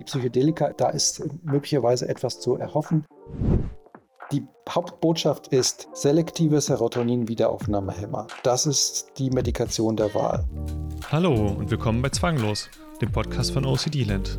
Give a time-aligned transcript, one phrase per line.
[0.00, 3.04] die Psychedelika, da ist möglicherweise etwas zu erhoffen.
[4.32, 8.26] Die Hauptbotschaft ist selektive Serotonin-Wiederaufnahmehemmer.
[8.42, 10.48] Das ist die Medikation der Wahl.
[11.10, 12.70] Hallo und willkommen bei Zwanglos,
[13.02, 14.38] dem Podcast von OCD Land.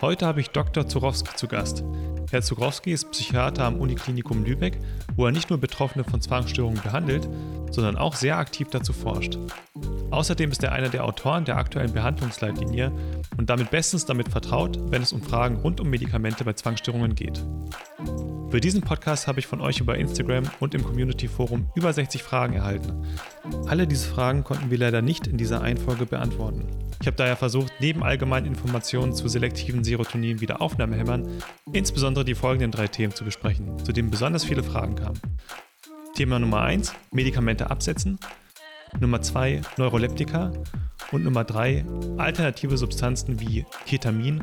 [0.00, 0.86] Heute habe ich Dr.
[0.86, 1.82] Zurowski zu Gast.
[2.30, 4.78] Herr Zurowski ist Psychiater am Uniklinikum Lübeck,
[5.16, 7.26] wo er nicht nur Betroffene von Zwangsstörungen behandelt,
[7.70, 9.38] sondern auch sehr aktiv dazu forscht.
[10.10, 12.92] Außerdem ist er einer der Autoren der aktuellen Behandlungsleitlinie
[13.36, 17.44] und damit bestens damit vertraut, wenn es um Fragen rund um Medikamente bei Zwangsstörungen geht.
[18.50, 22.22] Für diesen Podcast habe ich von euch über Instagram und im Community Forum über 60
[22.22, 23.04] Fragen erhalten.
[23.66, 26.66] Alle diese Fragen konnten wir leider nicht in dieser Einfolge beantworten.
[27.00, 31.28] Ich habe daher versucht, neben allgemeinen Informationen zu selektiven Serotonin-Wiederaufnahmehämmern
[31.72, 35.20] insbesondere die folgenden drei Themen zu besprechen, zu denen besonders viele Fragen kamen.
[36.14, 38.18] Thema Nummer 1, Medikamente absetzen.
[39.00, 40.52] Nummer 2, Neuroleptika.
[41.12, 41.84] Und Nummer 3,
[42.18, 44.42] alternative Substanzen wie Ketamin,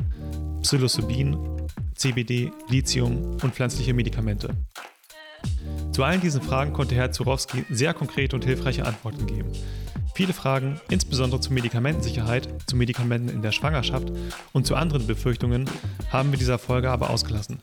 [0.62, 1.38] Psilocybin,
[1.94, 4.50] CBD, Lithium und pflanzliche Medikamente.
[5.92, 9.52] Zu allen diesen Fragen konnte Herr Zurowski sehr konkrete und hilfreiche Antworten geben.
[10.14, 14.10] Viele Fragen, insbesondere zur Medikamentensicherheit, zu Medikamenten in der Schwangerschaft
[14.52, 15.68] und zu anderen Befürchtungen,
[16.10, 17.60] haben wir dieser Folge aber ausgelassen.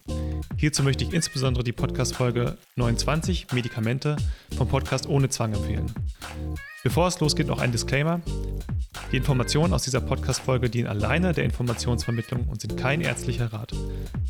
[0.56, 4.18] Hierzu möchte ich insbesondere die Podcast-Folge 29 Medikamente
[4.56, 5.92] vom Podcast Ohne Zwang empfehlen.
[6.84, 8.20] Bevor es losgeht, noch ein Disclaimer.
[9.14, 13.74] Die Informationen aus dieser Podcast-Folge dienen alleine der Informationsvermittlung und sind kein ärztlicher Rat.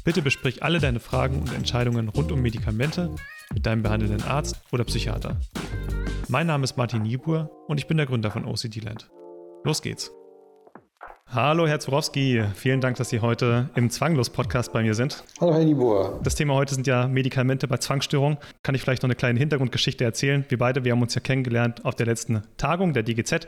[0.03, 3.09] Bitte besprich alle deine Fragen und Entscheidungen rund um Medikamente
[3.51, 5.39] mit deinem behandelnden Arzt oder Psychiater.
[6.27, 9.09] Mein Name ist Martin Niebuhr und ich bin der Gründer von OCD Land.
[9.63, 10.11] Los geht's!
[11.33, 12.43] Hallo, Herr Zurowski.
[12.53, 15.23] Vielen Dank, dass Sie heute im Zwanglos-Podcast bei mir sind.
[15.41, 16.19] Hallo, Herr Niebuhr.
[16.23, 18.37] Das Thema heute sind ja Medikamente bei Zwangsstörungen.
[18.61, 20.45] Kann ich vielleicht noch eine kleine Hintergrundgeschichte erzählen?
[20.49, 23.47] Wir beide, wir haben uns ja kennengelernt auf der letzten Tagung der DGZ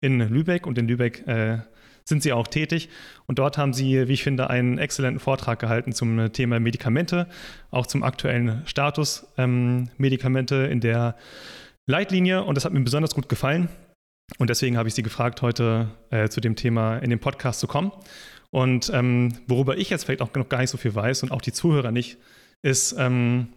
[0.00, 1.58] in Lübeck und in Lübeck äh,
[2.04, 2.88] sind Sie auch tätig.
[3.26, 7.26] Und dort haben Sie, wie ich finde, einen exzellenten Vortrag gehalten zum Thema Medikamente,
[7.72, 11.16] auch zum aktuellen Status ähm, Medikamente in der
[11.86, 12.44] Leitlinie.
[12.44, 13.68] Und das hat mir besonders gut gefallen.
[14.38, 17.66] Und deswegen habe ich Sie gefragt, heute äh, zu dem Thema in den Podcast zu
[17.66, 17.92] kommen.
[18.50, 21.42] Und ähm, worüber ich jetzt vielleicht auch noch gar nicht so viel weiß und auch
[21.42, 22.18] die Zuhörer nicht,
[22.62, 23.52] ist ähm,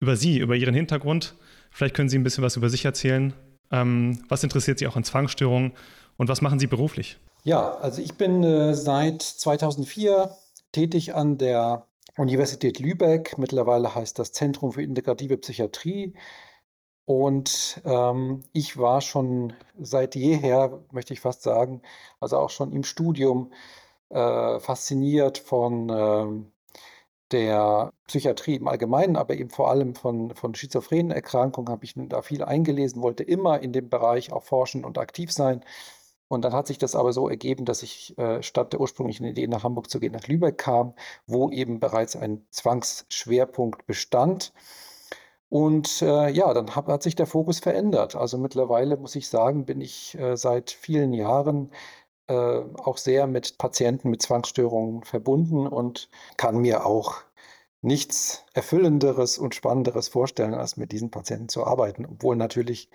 [0.00, 1.34] über Sie, über Ihren Hintergrund.
[1.70, 3.32] Vielleicht können Sie ein bisschen was über sich erzählen.
[3.70, 5.72] Ähm, was interessiert Sie auch an Zwangsstörungen
[6.16, 7.18] und was machen Sie beruflich?
[7.44, 10.30] Ja, also ich bin äh, seit 2004
[10.70, 13.38] tätig an der Universität Lübeck.
[13.38, 16.14] Mittlerweile heißt das Zentrum für integrative Psychiatrie.
[17.04, 21.82] Und ähm, ich war schon seit jeher, möchte ich fast sagen,
[22.20, 23.52] also auch schon im Studium
[24.10, 26.44] äh, fasziniert von äh,
[27.32, 32.22] der Psychiatrie im Allgemeinen, aber eben vor allem von, von schizophrenen Erkrankungen habe ich da
[32.22, 35.64] viel eingelesen, wollte immer in dem Bereich auch forschen und aktiv sein.
[36.28, 39.46] Und dann hat sich das aber so ergeben, dass ich äh, statt der ursprünglichen Idee
[39.48, 40.94] nach Hamburg zu gehen, nach Lübeck kam,
[41.26, 44.52] wo eben bereits ein Zwangsschwerpunkt bestand.
[45.52, 48.16] Und äh, ja, dann hab, hat sich der Fokus verändert.
[48.16, 51.70] Also mittlerweile muss ich sagen, bin ich äh, seit vielen Jahren
[52.26, 56.08] äh, auch sehr mit Patienten mit Zwangsstörungen verbunden und
[56.38, 57.16] kann mir auch
[57.82, 62.88] nichts Erfüllenderes und Spannenderes vorstellen, als mit diesen Patienten zu arbeiten, obwohl natürlich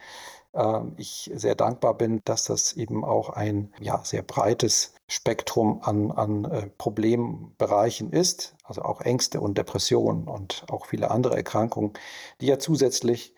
[0.98, 6.46] ich sehr dankbar bin, dass das eben auch ein ja, sehr breites Spektrum an, an
[6.46, 11.94] äh, Problembereichen ist, also auch Ängste und Depressionen und auch viele andere Erkrankungen,
[12.42, 13.34] die ja zusätzlich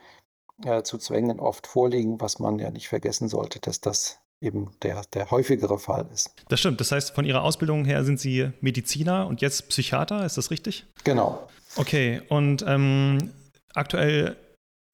[0.63, 5.01] äh, zu Zwängen oft vorliegen, was man ja nicht vergessen sollte, dass das eben der,
[5.13, 6.33] der häufigere Fall ist.
[6.47, 6.79] Das stimmt.
[6.79, 10.85] Das heißt, von Ihrer Ausbildung her sind Sie Mediziner und jetzt Psychiater, ist das richtig?
[11.03, 11.47] Genau.
[11.75, 13.31] Okay, und ähm,
[13.73, 14.37] aktuell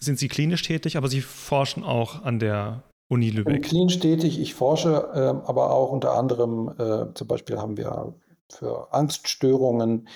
[0.05, 3.55] sind Sie klinisch tätig, aber Sie forschen auch an der Uni Lübeck.
[3.55, 7.77] Ich bin klinisch tätig, ich forsche, äh, aber auch unter anderem, äh, zum Beispiel haben
[7.77, 8.15] wir
[8.49, 10.07] für Angststörungen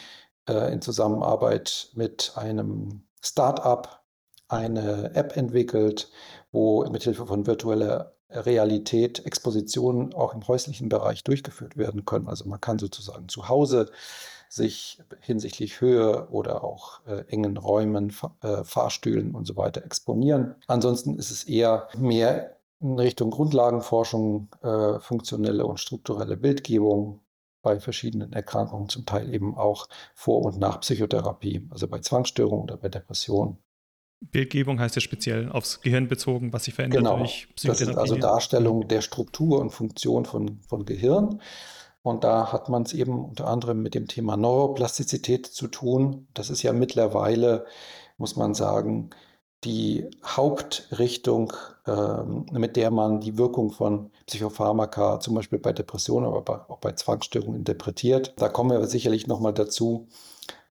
[0.47, 4.03] äh, in Zusammenarbeit mit einem Start-up
[4.47, 6.09] eine App entwickelt,
[6.51, 12.27] wo mithilfe von virtueller Realität Expositionen auch im häuslichen Bereich durchgeführt werden können.
[12.27, 13.91] Also man kann sozusagen zu Hause
[14.50, 18.12] sich hinsichtlich Höhe oder auch äh, engen Räumen,
[18.42, 20.56] äh, Fahrstühlen und so weiter exponieren.
[20.68, 27.22] Ansonsten ist es eher mehr in Richtung Grundlagenforschung, äh, funktionelle und strukturelle Bildgebung
[27.62, 32.78] bei verschiedenen Erkrankungen, zum Teil eben auch vor und nach Psychotherapie, also bei Zwangsstörungen oder
[32.78, 33.57] bei Depressionen.
[34.22, 37.18] Bildgebung heißt ja speziell aufs Gehirn bezogen, was sich verändert genau.
[37.18, 37.86] durch Psychotherapie.
[37.86, 41.42] Das ist also Darstellung der Struktur und Funktion von, von Gehirn.
[42.01, 46.28] Und da hat man es eben unter anderem mit dem Thema Neuroplastizität zu tun.
[46.34, 47.66] Das ist ja mittlerweile,
[48.18, 49.10] muss man sagen,
[49.66, 51.51] die Hauptrichtung,
[51.86, 56.94] ähm, mit der man die Wirkung von Psychopharmaka, zum Beispiel bei Depressionen, aber auch bei
[56.94, 58.34] Zwangsstörungen interpretiert.
[58.38, 60.07] Da kommen wir sicherlich nochmal dazu,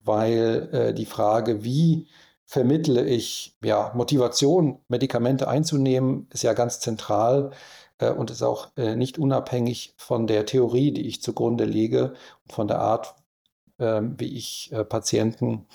[0.03, 2.07] weil äh, die Frage, wie
[2.45, 7.51] vermittle ich ja, Motivation, Medikamente einzunehmen, ist ja ganz zentral
[8.07, 12.13] und ist auch äh, nicht unabhängig von der Theorie, die ich zugrunde lege
[12.45, 13.15] und von der Art,
[13.79, 15.65] ähm, wie ich äh, Patienten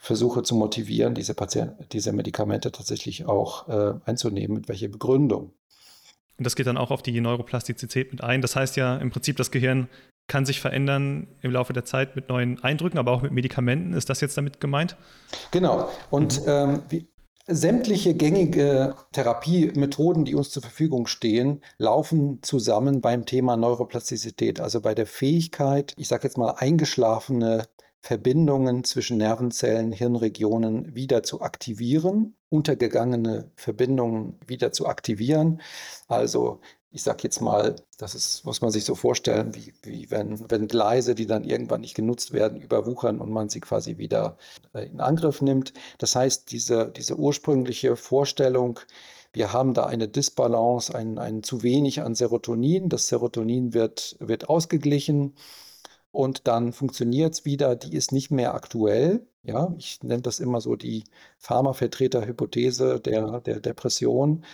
[0.00, 5.52] versuche zu motivieren, diese, Patienten, diese Medikamente tatsächlich auch äh, einzunehmen, mit welcher Begründung.
[6.38, 8.40] Und das geht dann auch auf die Neuroplastizität mit ein.
[8.40, 9.90] Das heißt ja im Prinzip, das Gehirn
[10.26, 13.92] kann sich verändern im Laufe der Zeit mit neuen Eindrücken, aber auch mit Medikamenten.
[13.92, 14.96] Ist das jetzt damit gemeint?
[15.50, 15.90] Genau.
[16.08, 16.48] Und mhm.
[16.48, 17.09] ähm, wie,
[17.50, 24.94] sämtliche gängige Therapiemethoden, die uns zur Verfügung stehen, laufen zusammen beim Thema Neuroplastizität, also bei
[24.94, 27.66] der Fähigkeit, ich sage jetzt mal, eingeschlafene
[28.00, 35.60] Verbindungen zwischen Nervenzellen, Hirnregionen wieder zu aktivieren, untergegangene Verbindungen wieder zu aktivieren.
[36.08, 36.60] Also
[36.92, 40.66] ich sage jetzt mal, das ist, muss man sich so vorstellen, wie, wie wenn, wenn
[40.66, 44.36] Gleise, die dann irgendwann nicht genutzt werden, überwuchern und man sie quasi wieder
[44.74, 45.72] äh, in Angriff nimmt.
[45.98, 48.80] Das heißt, diese, diese ursprüngliche Vorstellung,
[49.32, 52.88] wir haben da eine Disbalance, ein, ein zu wenig an Serotonin.
[52.88, 55.34] Das Serotonin wird, wird ausgeglichen
[56.10, 59.26] und dann funktioniert es wieder, die ist nicht mehr aktuell.
[59.42, 61.04] Ja, ich nenne das immer so die
[61.38, 64.44] Pharmavertreter-Hypothese der, der Depression.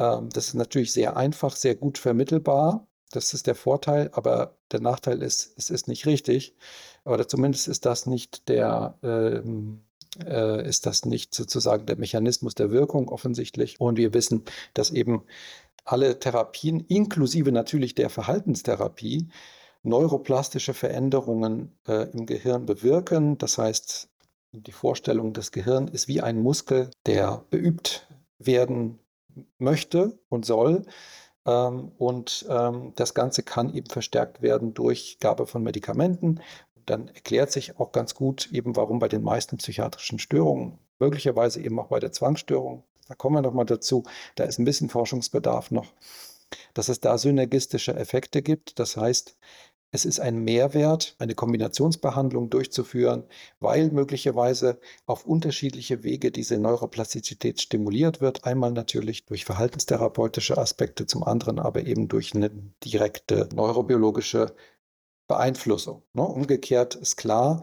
[0.00, 2.88] Ähm, das ist natürlich sehr einfach, sehr gut vermittelbar.
[3.12, 6.56] Das ist der Vorteil, aber der Nachteil ist, es ist nicht richtig.
[7.04, 9.82] Oder zumindest ist das nicht der, ähm,
[10.24, 13.80] äh, ist das nicht sozusagen der Mechanismus der Wirkung offensichtlich.
[13.80, 14.44] Und wir wissen,
[14.74, 15.24] dass eben
[15.84, 19.28] alle Therapien, inklusive natürlich der Verhaltenstherapie,
[19.82, 23.38] neuroplastische Veränderungen äh, im Gehirn bewirken.
[23.38, 24.08] Das heißt,
[24.52, 28.06] die Vorstellung, das Gehirn ist wie ein Muskel, der beübt
[28.38, 28.98] werden
[29.58, 30.84] möchte und soll.
[31.46, 36.40] Ähm, und ähm, das Ganze kann eben verstärkt werden durch Gabe von Medikamenten.
[36.86, 41.78] Dann erklärt sich auch ganz gut eben, warum bei den meisten psychiatrischen Störungen, möglicherweise eben
[41.78, 44.04] auch bei der Zwangsstörung, da kommen wir nochmal dazu,
[44.36, 45.86] da ist ein bisschen Forschungsbedarf noch,
[46.74, 48.78] dass es da synergistische Effekte gibt.
[48.78, 49.36] Das heißt,
[49.92, 53.24] es ist ein Mehrwert, eine Kombinationsbehandlung durchzuführen,
[53.58, 58.44] weil möglicherweise auf unterschiedliche Wege diese Neuroplastizität stimuliert wird.
[58.44, 62.50] Einmal natürlich durch verhaltenstherapeutische Aspekte, zum anderen aber eben durch eine
[62.84, 64.54] direkte neurobiologische
[65.26, 66.02] Beeinflussung.
[66.12, 66.22] Ne?
[66.22, 67.62] Umgekehrt ist klar,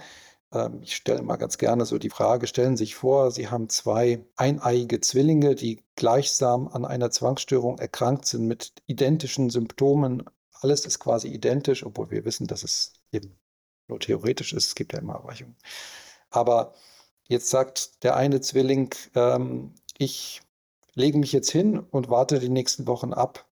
[0.53, 3.69] ähm, ich stelle mal ganz gerne so die Frage, stellen Sie sich vor, Sie haben
[3.69, 10.23] zwei eineiige Zwillinge, die gleichsam an einer Zwangsstörung erkrankt sind mit identischen Symptomen
[10.61, 13.37] alles ist quasi identisch, obwohl wir wissen, dass es eben
[13.87, 14.67] nur theoretisch ist.
[14.67, 15.55] Es gibt ja immer Abweichungen.
[16.29, 16.73] Aber
[17.27, 20.41] jetzt sagt der eine Zwilling, ähm, ich
[20.93, 23.45] lege mich jetzt hin und warte die nächsten Wochen ab,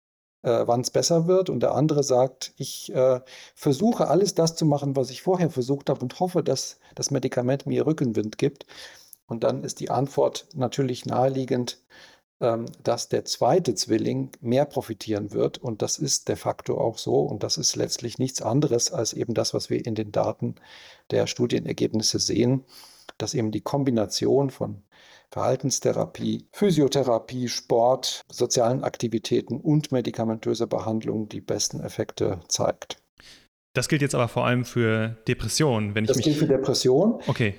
[0.43, 1.51] äh, wann es besser wird.
[1.51, 3.21] Und der andere sagt, ich äh,
[3.55, 7.67] versuche alles das zu machen, was ich vorher versucht habe und hoffe, dass das Medikament
[7.67, 8.67] mir Rückenwind gibt.
[9.27, 11.79] Und dann ist die Antwort natürlich naheliegend,
[12.39, 15.59] dass der zweite Zwilling mehr profitieren wird.
[15.59, 17.21] Und das ist de facto auch so.
[17.21, 20.57] Und das ist letztlich nichts anderes als eben das, was wir in den Daten
[21.11, 22.65] der Studienergebnisse sehen,
[23.19, 24.83] dass eben die Kombination von
[25.31, 32.99] Verhaltenstherapie, Physiotherapie, Sport, sozialen Aktivitäten und medikamentöser Behandlung die besten Effekte zeigt.
[33.73, 36.27] Das gilt jetzt aber vor allem für Depressionen, wenn ich das mich.
[36.27, 37.15] gilt für Depressionen.
[37.27, 37.55] Okay.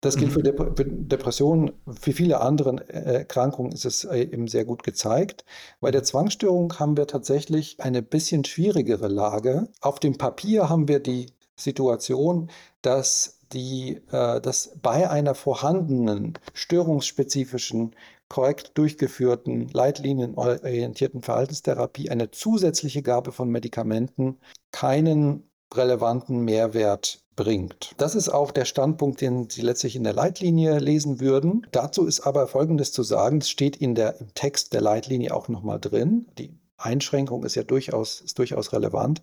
[0.00, 1.08] Das gilt für mhm.
[1.08, 1.72] Depressionen.
[2.00, 5.44] Für viele andere äh, Erkrankungen ist es äh, eben sehr gut gezeigt.
[5.80, 9.68] Bei der Zwangsstörung haben wir tatsächlich eine bisschen schwierigere Lage.
[9.80, 12.48] Auf dem Papier haben wir die Situation,
[12.80, 17.96] dass, die, äh, dass bei einer vorhandenen störungsspezifischen,
[18.28, 24.38] korrekt durchgeführten, leitlinienorientierten Verhaltenstherapie eine zusätzliche Gabe von Medikamenten
[24.70, 27.94] keinen relevanten Mehrwert bringt.
[27.98, 31.64] Das ist auch der Standpunkt, den Sie letztlich in der Leitlinie lesen würden.
[31.70, 35.46] Dazu ist aber Folgendes zu sagen, es steht in der, im Text der Leitlinie auch
[35.46, 36.26] nochmal drin.
[36.36, 39.22] Die Einschränkung ist ja durchaus, ist durchaus relevant.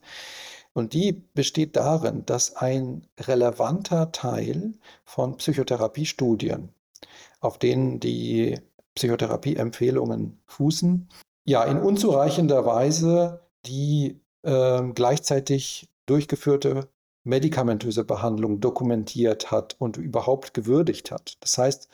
[0.72, 6.70] Und die besteht darin, dass ein relevanter Teil von Psychotherapiestudien,
[7.42, 8.58] auf denen die
[8.96, 11.10] Psychotherapieempfehlungen fußen,
[11.44, 16.88] ja in unzureichender Weise die äh, gleichzeitig durchgeführte
[17.26, 21.38] medikamentöse Behandlung dokumentiert hat und überhaupt gewürdigt hat.
[21.42, 21.90] Das heißt,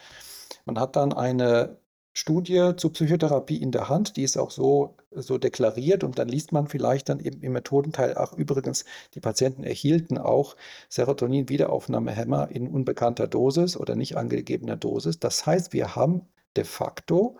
[0.65, 1.77] man hat dann eine
[2.13, 6.51] Studie zur Psychotherapie in der Hand, die ist auch so, so deklariert und dann liest
[6.51, 8.83] man vielleicht dann eben im Methodenteil, ach übrigens,
[9.13, 10.57] die Patienten erhielten auch
[10.89, 15.19] Serotonin-Wiederaufnahmehämmer in unbekannter Dosis oder nicht angegebener Dosis.
[15.19, 17.37] Das heißt, wir haben de facto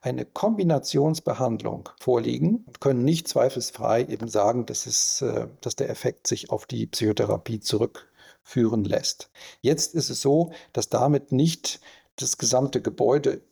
[0.00, 6.26] eine Kombinationsbehandlung vorliegen und können nicht zweifelsfrei eben sagen, dass, es, äh, dass der Effekt
[6.26, 9.30] sich auf die Psychotherapie zurückführen lässt.
[9.60, 11.80] Jetzt ist es so, dass damit nicht
[12.16, 13.42] das gesamte Gebäude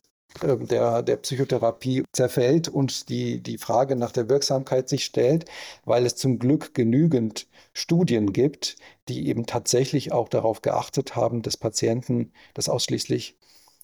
[0.42, 5.46] ähm, der, der Psychotherapie zerfällt und die, die Frage nach der Wirksamkeit sich stellt,
[5.84, 8.76] weil es zum Glück genügend Studien gibt,
[9.08, 13.37] die eben tatsächlich auch darauf geachtet haben, dass Patienten, dass ausschließlich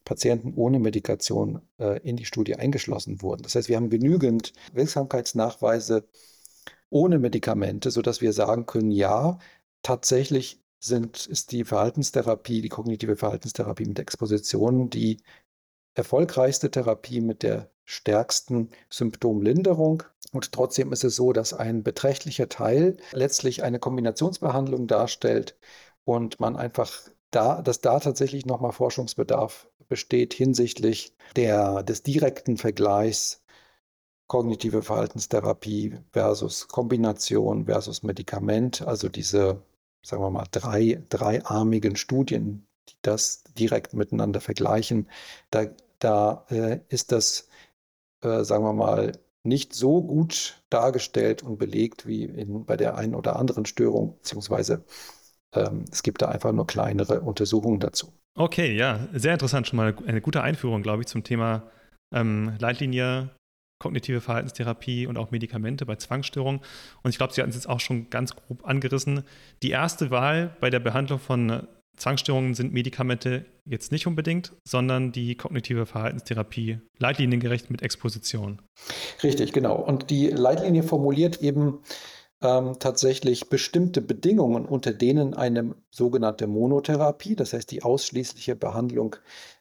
[0.04, 3.42] Patienten ohne Medikation äh, in die Studie eingeschlossen wurden.
[3.42, 6.06] Das heißt, wir haben genügend Wirksamkeitsnachweise
[6.90, 9.38] ohne Medikamente, sodass wir sagen können, ja,
[9.82, 15.18] tatsächlich sind, ist die Verhaltenstherapie, die kognitive Verhaltenstherapie mit Expositionen die
[15.94, 20.02] erfolgreichste Therapie mit der stärksten Symptomlinderung.
[20.32, 25.56] Und trotzdem ist es so, dass ein beträchtlicher Teil letztlich eine Kombinationsbehandlung darstellt
[26.04, 33.42] und man einfach da, dass da tatsächlich nochmal Forschungsbedarf besteht hinsichtlich der, des direkten Vergleichs
[34.26, 39.62] kognitive Verhaltenstherapie versus Kombination versus Medikament, also diese,
[40.02, 45.08] sagen wir mal, drei, dreiarmigen Studien, die das direkt miteinander vergleichen.
[45.50, 45.66] Da,
[45.98, 47.48] da äh, ist das,
[48.22, 49.12] äh, sagen wir mal,
[49.42, 54.84] nicht so gut dargestellt und belegt wie in, bei der einen oder anderen Störung, beziehungsweise
[55.54, 58.12] ähm, es gibt da einfach nur kleinere Untersuchungen dazu.
[58.36, 59.66] Okay, ja, sehr interessant.
[59.68, 61.62] Schon mal eine gute Einführung, glaube ich, zum Thema
[62.12, 63.30] ähm, Leitlinie,
[63.80, 66.60] kognitive Verhaltenstherapie und auch Medikamente bei Zwangsstörungen.
[67.02, 69.22] Und ich glaube, Sie hatten es jetzt auch schon ganz grob angerissen.
[69.62, 75.36] Die erste Wahl bei der Behandlung von Zwangsstörungen sind Medikamente jetzt nicht unbedingt, sondern die
[75.36, 78.60] kognitive Verhaltenstherapie, leitliniengerecht mit Exposition.
[79.22, 79.76] Richtig, genau.
[79.76, 81.80] Und die Leitlinie formuliert eben
[82.44, 89.16] ähm, tatsächlich bestimmte Bedingungen, unter denen eine sogenannte Monotherapie, das heißt die ausschließliche Behandlung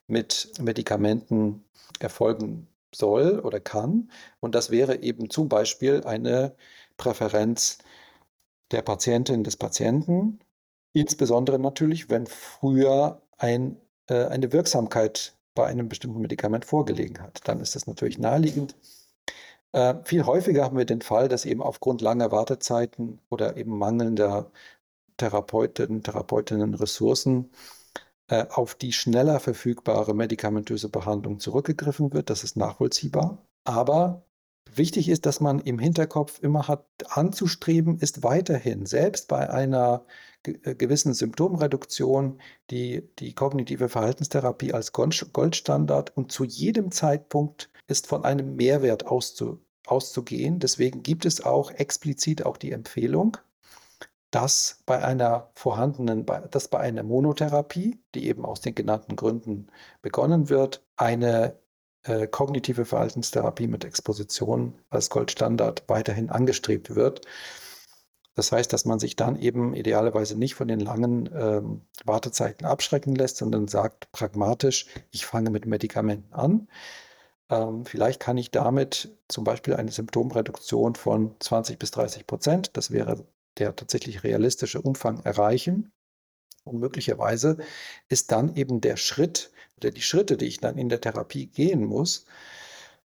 [0.07, 1.63] mit Medikamenten
[1.99, 4.11] erfolgen soll oder kann.
[4.39, 6.55] Und das wäre eben zum Beispiel eine
[6.97, 7.79] Präferenz
[8.71, 10.39] der Patientin, des Patienten,
[10.93, 17.41] insbesondere natürlich, wenn früher ein, äh, eine Wirksamkeit bei einem bestimmten Medikament vorgelegen hat.
[17.45, 18.75] Dann ist es natürlich naheliegend,
[19.73, 24.51] äh, viel häufiger haben wir den Fall, dass eben aufgrund langer Wartezeiten oder eben mangelnder
[25.17, 27.51] Therapeuten, Therapeutinnen Ressourcen
[28.27, 32.29] äh, auf die schneller verfügbare medikamentöse Behandlung zurückgegriffen wird.
[32.29, 33.45] Das ist nachvollziehbar.
[33.63, 34.23] Aber
[34.71, 40.05] wichtig ist, dass man im Hinterkopf immer hat, anzustreben ist weiterhin, selbst bei einer
[40.43, 42.39] äh, gewissen Symptomreduktion,
[42.69, 49.59] die, die kognitive Verhaltenstherapie als Goldstandard und zu jedem Zeitpunkt ist von einem Mehrwert auszu,
[49.87, 50.59] auszugehen.
[50.59, 53.37] Deswegen gibt es auch explizit auch die Empfehlung,
[54.31, 59.67] dass bei einer vorhandenen, dass bei einer Monotherapie, die eben aus den genannten Gründen
[60.01, 61.59] begonnen wird, eine
[62.03, 67.21] äh, kognitive Verhaltenstherapie mit Exposition als Goldstandard weiterhin angestrebt wird.
[68.35, 73.15] Das heißt, dass man sich dann eben idealerweise nicht von den langen ähm, Wartezeiten abschrecken
[73.15, 76.67] lässt, sondern sagt pragmatisch, ich fange mit Medikamenten an.
[77.53, 82.89] Ähm, vielleicht kann ich damit zum Beispiel eine Symptomreduktion von 20 bis 30 Prozent, das
[82.91, 83.25] wäre
[83.59, 85.91] der tatsächlich realistische Umfang, erreichen.
[86.63, 87.57] Und möglicherweise
[88.09, 91.85] ist dann eben der Schritt oder die Schritte, die ich dann in der Therapie gehen
[91.85, 92.25] muss,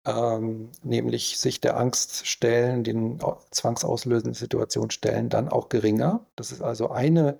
[0.07, 3.21] ähm, nämlich sich der Angst stellen, den
[3.53, 6.27] zwangsauslösenden Situationen stellen, dann auch geringer.
[6.35, 7.39] Das ist also eine,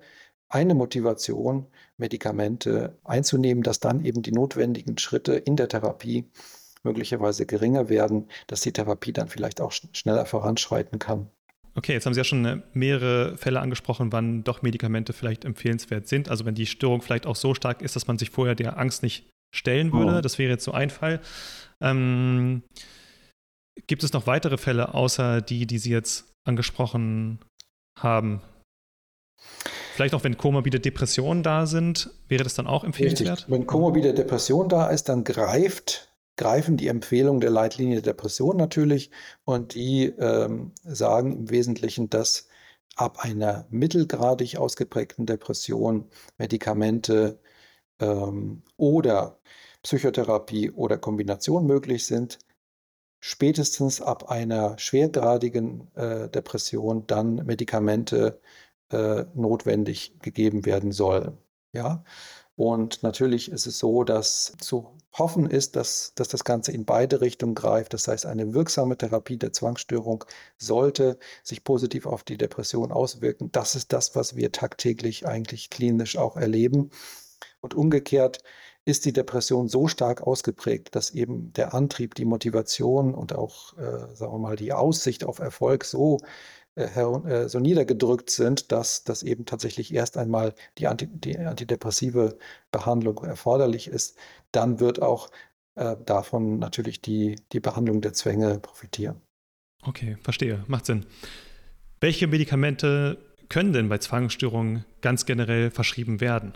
[0.49, 1.67] eine Motivation,
[1.97, 6.29] Medikamente einzunehmen, dass dann eben die notwendigen Schritte in der Therapie
[6.83, 11.29] möglicherweise geringer werden, dass die Therapie dann vielleicht auch schneller voranschreiten kann.
[11.75, 16.07] Okay, jetzt haben Sie ja schon äh, mehrere Fälle angesprochen, wann doch Medikamente vielleicht empfehlenswert
[16.07, 16.29] sind.
[16.29, 19.01] Also wenn die Störung vielleicht auch so stark ist, dass man sich vorher der Angst
[19.01, 20.17] nicht stellen würde.
[20.17, 20.21] Oh.
[20.21, 21.19] Das wäre jetzt so ein Fall.
[21.81, 22.63] Ähm,
[23.87, 27.39] gibt es noch weitere Fälle außer die, die Sie jetzt angesprochen
[27.99, 28.41] haben?
[29.93, 33.39] Vielleicht auch, wenn komorbide Depressionen da sind, wäre das dann auch empfehlenswert?
[33.39, 33.51] Richtig.
[33.51, 39.11] Wenn komorbide Depression da ist, dann greift greifen die Empfehlungen der Leitlinie der Depression natürlich
[39.45, 42.47] und die ähm, sagen im Wesentlichen, dass
[42.95, 47.39] ab einer mittelgradig ausgeprägten Depression Medikamente
[47.99, 49.39] ähm, oder
[49.83, 52.39] Psychotherapie oder Kombination möglich sind.
[53.19, 58.41] Spätestens ab einer schwergradigen äh, Depression dann Medikamente
[58.91, 61.37] äh, notwendig gegeben werden sollen.
[61.73, 62.03] Ja,
[62.55, 67.21] und natürlich ist es so, dass zu hoffen ist, dass, dass das Ganze in beide
[67.21, 67.93] Richtungen greift.
[67.93, 70.25] Das heißt, eine wirksame Therapie der Zwangsstörung
[70.57, 73.51] sollte sich positiv auf die Depression auswirken.
[73.51, 76.89] Das ist das, was wir tagtäglich eigentlich klinisch auch erleben.
[77.61, 78.43] Und umgekehrt
[78.85, 84.13] ist die Depression so stark ausgeprägt, dass eben der Antrieb, die Motivation und auch, äh,
[84.13, 86.19] sagen wir mal, die Aussicht auf Erfolg so,
[86.75, 92.37] äh, äh, so niedergedrückt sind, dass, dass eben tatsächlich erst einmal die, Anti, die antidepressive
[92.71, 94.17] Behandlung erforderlich ist,
[94.51, 95.29] dann wird auch
[95.75, 99.21] äh, davon natürlich die, die Behandlung der Zwänge profitieren.
[99.85, 101.05] Okay, verstehe, macht Sinn.
[101.99, 103.17] Welche Medikamente
[103.49, 106.53] können denn bei Zwangsstörungen ganz generell verschrieben werden?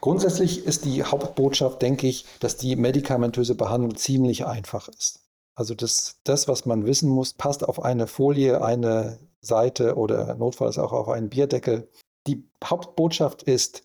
[0.00, 5.27] Grundsätzlich ist die Hauptbotschaft, denke ich, dass die medikamentöse Behandlung ziemlich einfach ist.
[5.58, 10.78] Also das, das, was man wissen muss, passt auf eine Folie, eine Seite oder notfalls
[10.78, 11.88] auch auf einen Bierdeckel.
[12.28, 13.82] Die Hauptbotschaft ist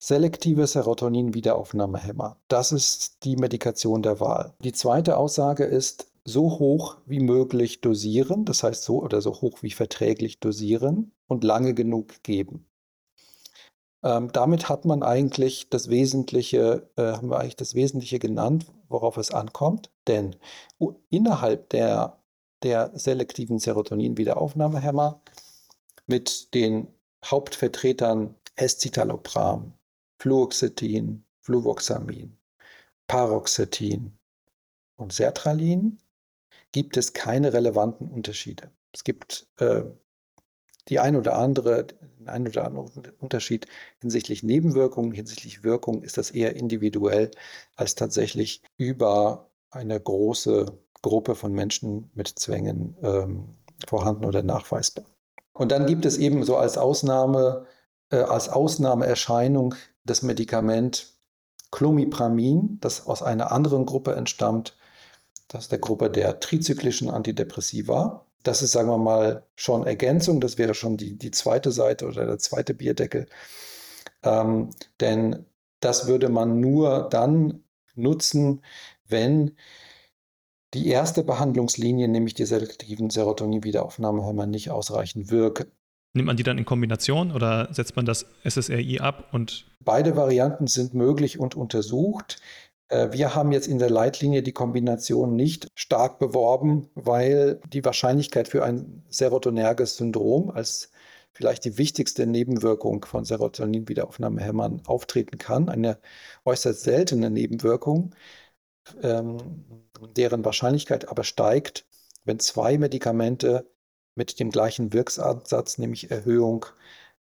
[0.00, 2.38] selektive Serotonin-Wiederaufnahmehämmer.
[2.48, 4.54] Das ist die Medikation der Wahl.
[4.64, 9.62] Die zweite Aussage ist, so hoch wie möglich dosieren, das heißt so oder so hoch
[9.62, 12.66] wie verträglich dosieren und lange genug geben.
[14.02, 19.16] Ähm, damit hat man eigentlich das Wesentliche, äh, haben wir eigentlich das Wesentliche genannt, worauf
[19.16, 19.90] es ankommt.
[20.06, 20.36] Denn
[21.10, 22.18] innerhalb der,
[22.62, 25.20] der selektiven Serotonin-Wiederaufnahmehämmer
[26.06, 26.88] mit den
[27.24, 29.74] Hauptvertretern Escitalopram,
[30.18, 32.36] Fluoxetin, Fluvoxamin,
[33.06, 34.18] Paroxetin
[34.96, 35.98] und Sertralin
[36.72, 38.70] gibt es keine relevanten Unterschiede.
[38.92, 39.82] Es gibt äh,
[40.88, 41.86] die ein oder andere,
[42.20, 43.66] den ein oder anderen Unterschied
[44.00, 47.30] hinsichtlich Nebenwirkungen, hinsichtlich Wirkung ist das eher individuell
[47.76, 50.66] als tatsächlich über eine große
[51.02, 53.48] Gruppe von Menschen mit Zwängen ähm,
[53.86, 55.06] vorhanden oder nachweisbar.
[55.52, 57.66] Und dann gibt es eben so als Ausnahme,
[58.10, 59.74] äh, als Ausnahmeerscheinung
[60.04, 61.14] das Medikament
[61.70, 64.76] Clomipramin, das aus einer anderen Gruppe entstammt,
[65.48, 68.26] das ist der Gruppe der trizyklischen Antidepressiva.
[68.42, 70.40] Das ist, sagen wir mal, schon Ergänzung.
[70.40, 73.26] Das wäre schon die, die zweite Seite oder der zweite Bierdeckel.
[74.22, 74.70] Ähm,
[75.00, 75.46] denn
[75.80, 78.62] das würde man nur dann nutzen,
[79.06, 79.56] wenn
[80.74, 85.70] die erste Behandlungslinie, nämlich die selektiven Serotonin-Wiederaufnahmehämmer, nicht ausreichend wirken.
[86.12, 90.66] Nimmt man die dann in Kombination oder setzt man das SSRI ab und Beide Varianten
[90.66, 92.40] sind möglich und untersucht.
[92.90, 98.48] Äh, wir haben jetzt in der Leitlinie die Kombination nicht stark beworben, weil die Wahrscheinlichkeit
[98.48, 100.90] für ein serotonerges Syndrom als
[101.32, 105.68] vielleicht die wichtigste Nebenwirkung von Serotonin-Wiederaufnahmehämmern auftreten kann.
[105.68, 105.98] Eine
[106.44, 108.14] äußerst seltene Nebenwirkung,
[109.02, 109.38] ähm,
[110.16, 111.86] deren Wahrscheinlichkeit aber steigt,
[112.24, 113.70] wenn zwei Medikamente
[114.16, 116.66] mit dem gleichen Wirksansatz, nämlich Erhöhung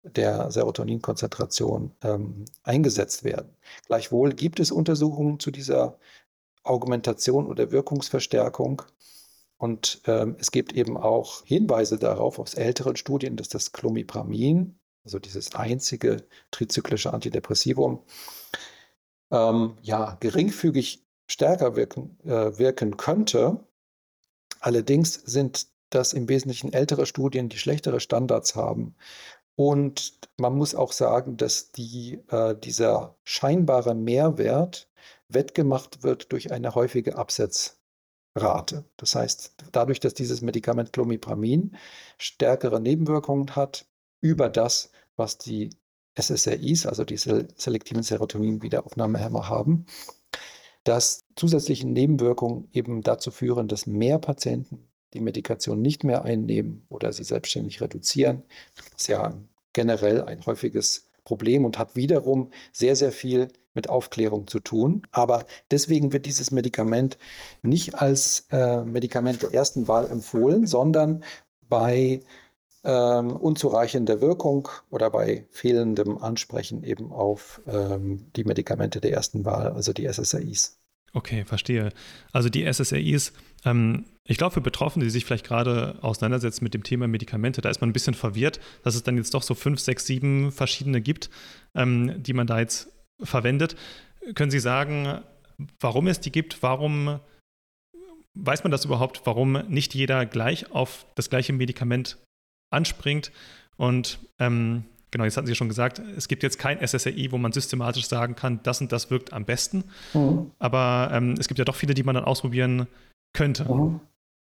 [0.05, 3.49] der Serotoninkonzentration ähm, eingesetzt werden.
[3.87, 5.97] Gleichwohl gibt es Untersuchungen zu dieser
[6.63, 8.81] Augmentation oder Wirkungsverstärkung.
[9.57, 15.19] Und ähm, es gibt eben auch Hinweise darauf aus älteren Studien, dass das Clomipramin, also
[15.19, 18.03] dieses einzige trizyklische Antidepressivum,
[19.31, 23.63] ähm, ja, geringfügig stärker wirken, äh, wirken könnte.
[24.59, 28.95] Allerdings sind das im Wesentlichen ältere Studien, die schlechtere Standards haben
[29.55, 34.89] und man muss auch sagen, dass die, äh, dieser scheinbare Mehrwert
[35.29, 38.85] wettgemacht wird durch eine häufige Absetzrate.
[38.97, 41.77] Das heißt, dadurch, dass dieses Medikament Clomipramin
[42.17, 43.87] stärkere Nebenwirkungen hat
[44.21, 45.69] über das, was die
[46.19, 49.85] SSRIs, also die selektiven Serotonin-Wiederaufnahmehämmer haben,
[50.83, 57.12] dass zusätzliche Nebenwirkungen eben dazu führen, dass mehr Patienten die Medikation nicht mehr einnehmen oder
[57.12, 58.43] sie selbstständig reduzieren.
[58.75, 59.34] Das ist ja
[59.73, 65.01] generell ein häufiges Problem und hat wiederum sehr, sehr viel mit Aufklärung zu tun.
[65.12, 67.17] Aber deswegen wird dieses Medikament
[67.62, 71.23] nicht als äh, Medikament der ersten Wahl empfohlen, sondern
[71.67, 72.21] bei
[72.86, 79.71] ähm, unzureichender Wirkung oder bei fehlendem Ansprechen eben auf ähm, die Medikamente der ersten Wahl,
[79.71, 80.80] also die SSRIs.
[81.13, 81.91] Okay, verstehe.
[82.34, 83.34] Also die SSRIs,
[83.65, 87.69] ähm, ich glaube, für Betroffene, die sich vielleicht gerade auseinandersetzen mit dem Thema Medikamente, da
[87.69, 91.01] ist man ein bisschen verwirrt, dass es dann jetzt doch so fünf, sechs, sieben verschiedene
[91.01, 91.30] gibt,
[91.75, 93.75] ähm, die man da jetzt verwendet.
[94.34, 95.19] Können Sie sagen,
[95.80, 96.63] warum es die gibt?
[96.63, 97.19] Warum
[98.34, 102.17] weiß man das überhaupt, warum nicht jeder gleich auf das gleiche Medikament
[102.71, 103.32] anspringt?
[103.78, 107.51] Und ähm, genau, jetzt hatten Sie schon gesagt, es gibt jetzt kein SSRI, wo man
[107.51, 109.84] systematisch sagen kann, das und das wirkt am besten.
[110.13, 110.51] Mhm.
[110.58, 112.88] Aber ähm, es gibt ja doch viele, die man dann ausprobieren
[113.35, 113.71] könnte.
[113.71, 113.99] Mhm.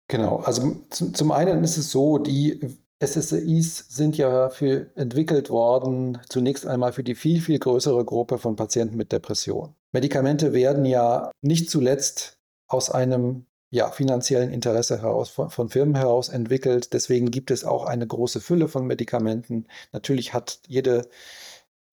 [0.07, 2.59] Genau, also zum einen ist es so, die
[3.03, 8.55] SSRIs sind ja für entwickelt worden, zunächst einmal für die viel, viel größere Gruppe von
[8.55, 9.75] Patienten mit Depression.
[9.91, 16.29] Medikamente werden ja nicht zuletzt aus einem ja, finanziellen Interesse heraus, von, von, Firmen heraus
[16.29, 16.93] entwickelt.
[16.93, 19.67] Deswegen gibt es auch eine große Fülle von Medikamenten.
[19.91, 21.09] Natürlich hat jede,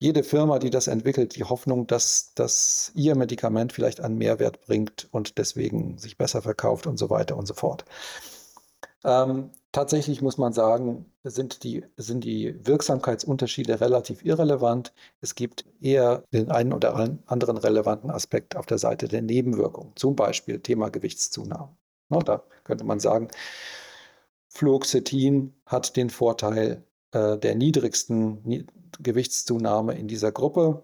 [0.03, 5.07] jede Firma, die das entwickelt, die Hoffnung, dass, dass ihr Medikament vielleicht einen Mehrwert bringt
[5.11, 7.85] und deswegen sich besser verkauft und so weiter und so fort.
[9.05, 14.93] Ähm, tatsächlich muss man sagen, sind die, sind die Wirksamkeitsunterschiede relativ irrelevant.
[15.21, 20.17] Es gibt eher den einen oder anderen relevanten Aspekt auf der Seite der Nebenwirkungen, zum
[20.17, 21.77] Beispiel Thema Gewichtszunahme.
[22.09, 23.29] No, da könnte man sagen,
[24.49, 28.67] Fluoxetin hat den Vorteil äh, der niedrigsten
[29.01, 30.83] Gewichtszunahme in dieser Gruppe,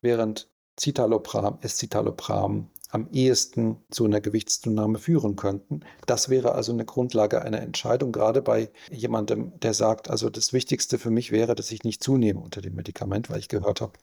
[0.00, 5.80] während Citalopram, Escitalopram am ehesten zu einer Gewichtszunahme führen könnten.
[6.06, 10.98] Das wäre also eine Grundlage einer Entscheidung, gerade bei jemandem, der sagt, also das Wichtigste
[10.98, 13.98] für mich wäre, dass ich nicht zunehme unter dem Medikament, weil ich gehört habe,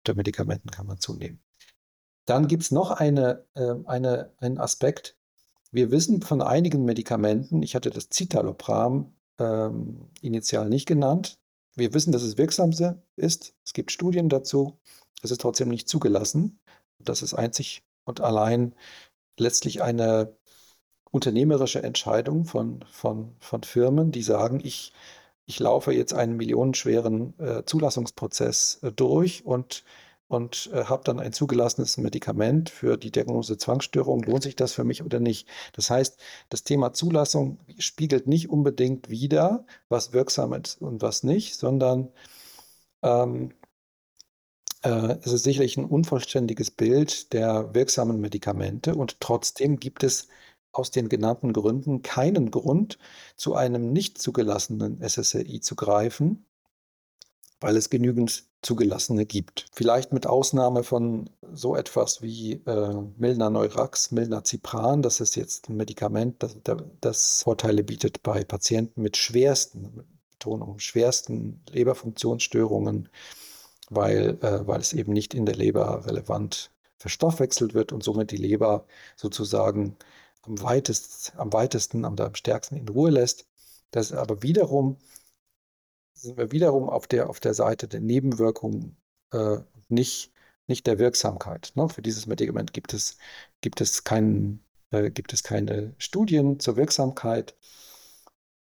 [0.00, 1.40] unter Medikamenten kann man zunehmen.
[2.26, 5.16] Dann gibt es noch eine, äh, eine, einen Aspekt.
[5.70, 11.38] Wir wissen von einigen Medikamenten, ich hatte das Citalopram ähm, initial nicht genannt.
[11.76, 12.70] Wir wissen, dass es wirksam
[13.16, 13.54] ist.
[13.64, 14.78] Es gibt Studien dazu.
[15.22, 16.60] Es ist trotzdem nicht zugelassen.
[16.98, 18.74] Das ist einzig und allein
[19.38, 20.36] letztlich eine
[21.10, 24.92] unternehmerische Entscheidung von, von, von Firmen, die sagen, ich,
[25.46, 29.84] ich laufe jetzt einen millionenschweren äh, Zulassungsprozess äh, durch und,
[30.34, 34.22] und äh, habe dann ein zugelassenes Medikament für die Diagnose Zwangsstörung.
[34.24, 35.48] Lohnt sich das für mich oder nicht?
[35.72, 36.18] Das heißt,
[36.48, 42.12] das Thema Zulassung spiegelt nicht unbedingt wider, was wirksam ist und was nicht, sondern
[43.02, 43.52] ähm,
[44.82, 50.28] äh, es ist sicherlich ein unvollständiges Bild der wirksamen Medikamente und trotzdem gibt es
[50.72, 52.98] aus den genannten Gründen keinen Grund,
[53.36, 56.46] zu einem nicht zugelassenen SSRI zu greifen,
[57.60, 59.66] weil es genügend zugelassene gibt.
[59.72, 65.02] Vielleicht mit Ausnahme von so etwas wie äh, Milner Neurax, Milner Cipran.
[65.02, 66.56] Das ist jetzt ein Medikament, das,
[67.00, 73.08] das Vorteile bietet bei Patienten mit schwersten, Betonung, schwersten Leberfunktionsstörungen
[73.90, 78.36] weil, äh, weil es eben nicht in der Leber relevant verstoffwechselt wird und somit die
[78.36, 79.96] Leber sozusagen
[80.42, 83.46] am, weitest, am weitesten, am, am stärksten in Ruhe lässt.
[83.90, 84.96] Das ist aber wiederum,
[86.24, 88.96] sind wir wiederum auf der, auf der Seite der Nebenwirkungen,
[89.32, 89.58] äh,
[89.88, 90.32] nicht,
[90.66, 91.72] nicht der Wirksamkeit.
[91.76, 91.88] Ne?
[91.88, 93.18] Für dieses Medikament gibt es,
[93.60, 97.56] gibt, es kein, äh, gibt es keine Studien zur Wirksamkeit.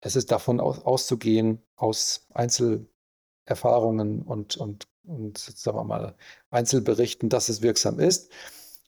[0.01, 6.15] Es ist davon aus, auszugehen, aus Einzelerfahrungen und, und und sagen wir mal
[6.49, 8.31] Einzelberichten, dass es wirksam ist.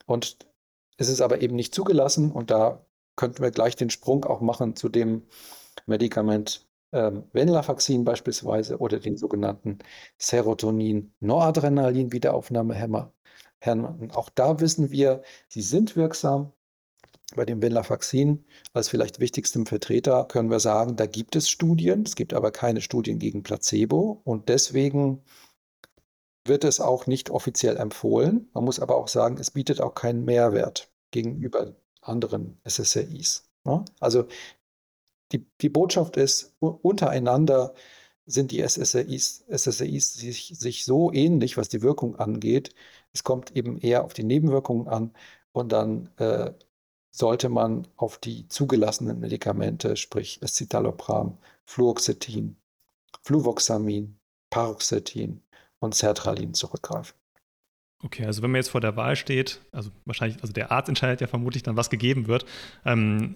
[0.06, 0.38] Und
[0.97, 4.75] es ist aber eben nicht zugelassen und da könnten wir gleich den Sprung auch machen
[4.75, 5.23] zu dem
[5.86, 9.80] Medikament ähm, Venlafaxin beispielsweise oder den sogenannten
[10.17, 13.13] Serotonin-Noradrenalin-Wiederaufnahmehemmer.
[14.13, 16.54] Auch da wissen wir, sie sind wirksam.
[17.36, 22.15] Bei dem Venlafaxin als vielleicht wichtigstem Vertreter können wir sagen, da gibt es Studien, es
[22.15, 25.23] gibt aber keine Studien gegen Placebo und deswegen
[26.45, 28.50] wird es auch nicht offiziell empfohlen.
[28.54, 33.50] Man muss aber auch sagen, es bietet auch keinen Mehrwert gegenüber anderen SSRIs.
[33.65, 33.84] Ne?
[34.00, 34.28] Also
[35.32, 37.74] die, die Botschaft ist, untereinander
[38.26, 42.76] sind die SSRIs, SSRIs sich, sich so ähnlich, was die Wirkung angeht.
[43.13, 45.13] Es kommt eben eher auf die Nebenwirkungen an
[45.54, 46.52] und dann äh,
[47.12, 52.58] sollte man auf die zugelassenen Medikamente, sprich Escitalopram, Fluoxetin,
[53.24, 55.42] Fluvoxamin, Paroxetin
[55.80, 57.16] und Sertralin zurückgreifen.
[58.04, 61.22] Okay, also wenn man jetzt vor der Wahl steht, also wahrscheinlich, also der Arzt entscheidet
[61.22, 62.46] ja vermutlich dann, was gegeben wird.
[62.86, 63.36] Ähm,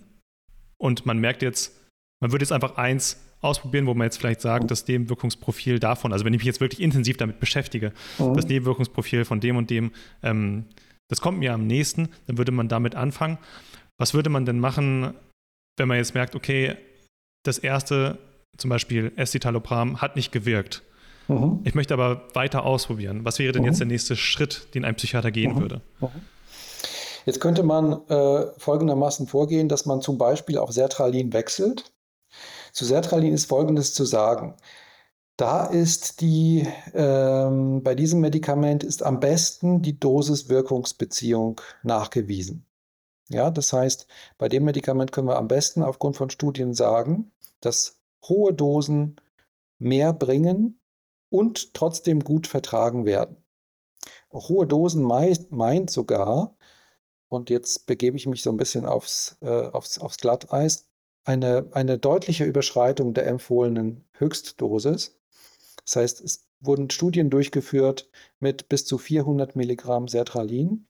[0.78, 1.81] und man merkt jetzt,
[2.22, 6.24] man würde jetzt einfach eins ausprobieren, wo man jetzt vielleicht sagt, das Nebenwirkungsprofil davon, also
[6.24, 8.36] wenn ich mich jetzt wirklich intensiv damit beschäftige, mhm.
[8.36, 9.92] das Nebenwirkungsprofil von dem und dem,
[10.24, 10.66] ähm,
[11.10, 13.38] das kommt mir am nächsten, dann würde man damit anfangen.
[13.98, 15.14] Was würde man denn machen,
[15.78, 16.78] wenn man jetzt merkt, okay,
[17.44, 18.20] das erste,
[18.58, 20.84] zum Beispiel Escitalopram, hat nicht gewirkt.
[21.28, 21.62] Mhm.
[21.64, 23.26] Ich möchte aber weiter ausprobieren.
[23.26, 23.70] Was wäre denn mhm.
[23.70, 25.62] jetzt der nächste Schritt, den ein Psychiater gehen mhm.
[25.62, 25.82] würde?
[26.00, 26.10] Mhm.
[27.26, 31.92] Jetzt könnte man äh, folgendermaßen vorgehen, dass man zum Beispiel auf Sertralin wechselt.
[32.72, 34.56] Zu Sertralin ist Folgendes zu sagen.
[35.38, 42.66] Da ist die, ähm, bei diesem Medikament ist am besten die Dosis-Wirkungsbeziehung nachgewiesen.
[43.30, 44.08] Ja, das heißt,
[44.38, 47.32] bei dem Medikament können wir am besten aufgrund von Studien sagen,
[47.62, 49.16] dass hohe Dosen
[49.80, 50.80] mehr bringen
[51.30, 53.38] und trotzdem gut vertragen werden.
[54.34, 56.56] Hohe Dosen meint sogar,
[57.30, 60.91] und jetzt begebe ich mich so ein bisschen aufs, äh, aufs, aufs Glatteis,
[61.24, 65.20] eine, eine deutliche Überschreitung der empfohlenen Höchstdosis.
[65.86, 70.88] Das heißt, es wurden Studien durchgeführt mit bis zu 400 Milligramm Sertralin,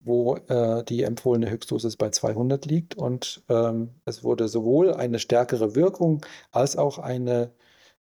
[0.00, 2.96] wo äh, die empfohlene Höchstdosis bei 200 liegt.
[2.96, 7.52] Und ähm, es wurde sowohl eine stärkere Wirkung als auch eine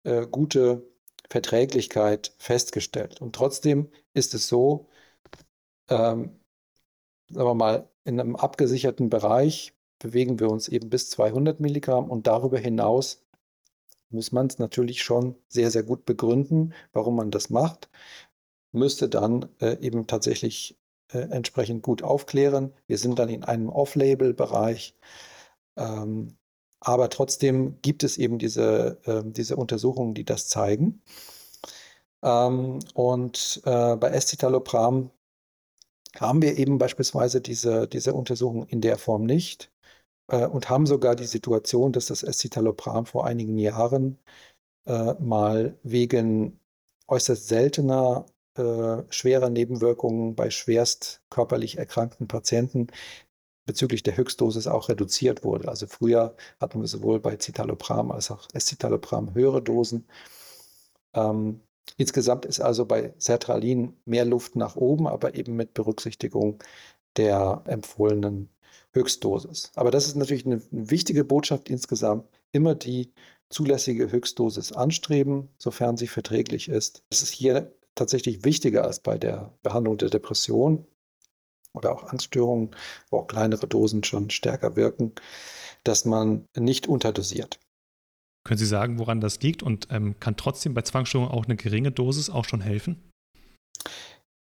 [0.04, 0.84] äh, gute
[1.30, 3.21] Verträglichkeit festgestellt.
[3.21, 4.88] Und trotzdem ist es so,
[5.89, 6.39] ähm,
[7.30, 12.27] sagen wir mal, in einem abgesicherten Bereich bewegen wir uns eben bis 200 Milligramm und
[12.27, 13.23] darüber hinaus
[14.09, 17.89] muss man es natürlich schon sehr, sehr gut begründen, warum man das macht.
[18.73, 20.77] Müsste dann äh, eben tatsächlich
[21.13, 22.73] äh, entsprechend gut aufklären.
[22.87, 24.95] Wir sind dann in einem Off-Label-Bereich.
[25.77, 26.37] Ähm,
[26.79, 31.01] aber trotzdem gibt es eben diese, äh, diese Untersuchungen, die das zeigen.
[32.23, 35.11] Ähm, und äh, bei Escitalopram
[36.19, 39.70] haben wir eben beispielsweise diese, diese Untersuchung in der Form nicht
[40.31, 44.17] äh, und haben sogar die Situation, dass das Escitalopram vor einigen Jahren
[44.85, 46.59] äh, mal wegen
[47.07, 48.25] äußerst seltener
[48.57, 52.87] äh, schwerer Nebenwirkungen bei schwerst körperlich erkrankten Patienten
[53.65, 55.69] bezüglich der Höchstdosis auch reduziert wurde.
[55.69, 60.07] Also früher hatten wir sowohl bei Citalopram als auch Escitalopram höhere Dosen.
[61.13, 61.61] Ähm,
[61.97, 66.63] insgesamt ist also bei Sertralin mehr Luft nach oben, aber eben mit Berücksichtigung
[67.17, 68.49] der empfohlenen
[68.93, 69.71] Höchstdosis.
[69.75, 72.27] Aber das ist natürlich eine, wichtige Botschaft insgesamt.
[72.51, 73.13] Immer die
[73.49, 77.04] zulässige Höchstdosis anstreben, sofern sie verträglich ist.
[77.10, 80.86] Das ist hier tatsächlich wichtiger als bei der Behandlung der Depression
[81.73, 82.71] oder auch Angststörungen,
[83.10, 85.13] wo auch kleinere Dosen schon stärker wirken,
[85.84, 87.60] dass man nicht unterdosiert.
[88.43, 91.91] Können Sie sagen, woran das liegt und ähm, kann trotzdem bei Zwangsstörungen auch eine geringe
[91.91, 93.12] Dosis auch schon helfen?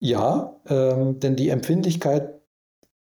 [0.00, 2.40] Ja, ähm, denn die Empfindlichkeit,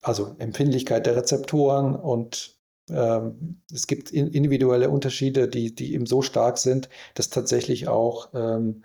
[0.03, 2.57] also Empfindlichkeit der Rezeptoren und
[2.89, 8.29] ähm, es gibt in, individuelle Unterschiede, die, die eben so stark sind, dass tatsächlich auch
[8.33, 8.83] ähm,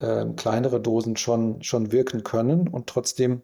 [0.00, 3.42] äh, kleinere Dosen schon, schon wirken können und trotzdem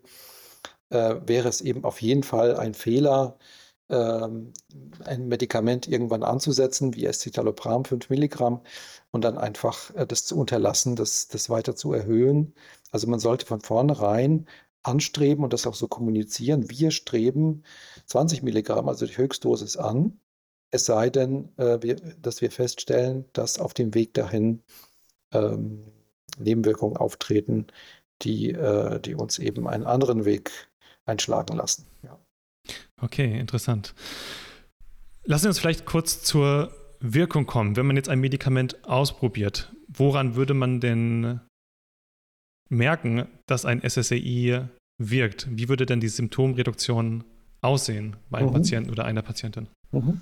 [0.91, 3.39] äh, wäre es eben auf jeden Fall ein Fehler,
[3.91, 4.53] ähm,
[5.05, 8.63] ein Medikament irgendwann anzusetzen, wie Escitalopram 5 Milligramm,
[9.11, 12.55] und dann einfach äh, das zu unterlassen, das, das weiter zu erhöhen.
[12.93, 14.47] Also man sollte von vornherein
[14.83, 16.71] anstreben und das auch so kommunizieren.
[16.71, 17.64] Wir streben
[18.07, 20.19] 20 Milligramm, also die Höchstdosis an.
[20.71, 24.62] Es sei denn, äh, wir, dass wir feststellen, dass auf dem Weg dahin
[25.33, 25.85] ähm,
[26.38, 27.66] Nebenwirkungen auftreten,
[28.23, 30.51] die, äh, die uns eben einen anderen Weg
[31.05, 31.87] einschlagen lassen.
[32.03, 32.19] Ja.
[33.01, 33.95] Okay, interessant.
[35.25, 37.77] Lassen Sie uns vielleicht kurz zur Wirkung kommen.
[37.77, 41.40] Wenn man jetzt ein Medikament ausprobiert, woran würde man denn
[42.71, 44.63] merken, dass ein SSRI
[44.99, 45.49] wirkt?
[45.51, 47.25] Wie würde denn die Symptomreduktion
[47.61, 48.55] aussehen bei einem mhm.
[48.55, 49.69] Patienten oder einer Patientin?
[49.93, 50.21] Mhm.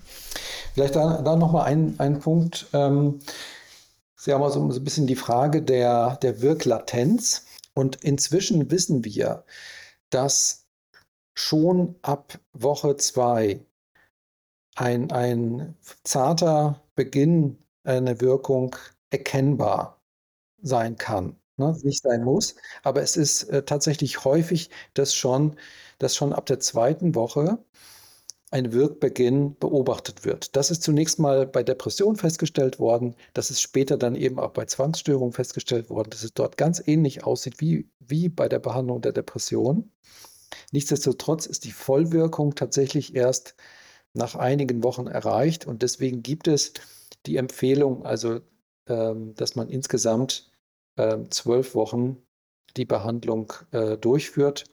[0.74, 2.66] Vielleicht da, da nochmal ein, ein Punkt.
[2.72, 3.20] Ähm,
[4.20, 7.46] Sie haben also so ein bisschen die Frage der, der Wirklatenz.
[7.74, 9.44] Und inzwischen wissen wir,
[10.10, 10.66] dass
[11.34, 13.60] schon ab Woche zwei
[14.74, 18.74] ein, ein zarter Beginn einer Wirkung
[19.10, 20.00] erkennbar
[20.60, 21.37] sein kann.
[21.58, 21.76] Ne?
[21.82, 25.56] Nicht sein muss, aber es ist äh, tatsächlich häufig, dass schon,
[25.98, 27.58] dass schon ab der zweiten Woche
[28.50, 30.56] ein Wirkbeginn beobachtet wird.
[30.56, 34.64] Das ist zunächst mal bei Depression festgestellt worden, das ist später dann eben auch bei
[34.64, 39.12] Zwangsstörungen festgestellt worden, dass es dort ganz ähnlich aussieht wie, wie bei der Behandlung der
[39.12, 39.90] Depression.
[40.72, 43.54] Nichtsdestotrotz ist die Vollwirkung tatsächlich erst
[44.14, 46.72] nach einigen Wochen erreicht und deswegen gibt es
[47.26, 48.40] die Empfehlung, also
[48.86, 50.47] ähm, dass man insgesamt
[51.30, 52.18] zwölf Wochen
[52.76, 54.64] die Behandlung äh, durchführt,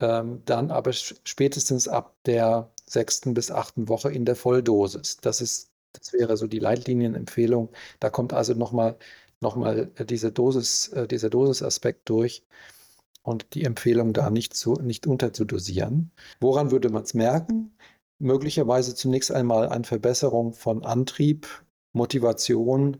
[0.00, 5.18] ähm, dann aber spätestens ab der sechsten bis achten Woche in der Volldosis.
[5.18, 7.70] Das ist, das wäre so die Leitlinienempfehlung.
[8.00, 8.96] Da kommt also nochmal
[9.40, 12.44] noch mal diese Dosis, äh, dieser Dosisaspekt durch
[13.22, 16.10] und die Empfehlung da nicht, zu, nicht unterzudosieren.
[16.40, 17.76] Woran würde man es merken?
[18.18, 21.46] Möglicherweise zunächst einmal an Verbesserung von Antrieb,
[21.92, 22.98] Motivation,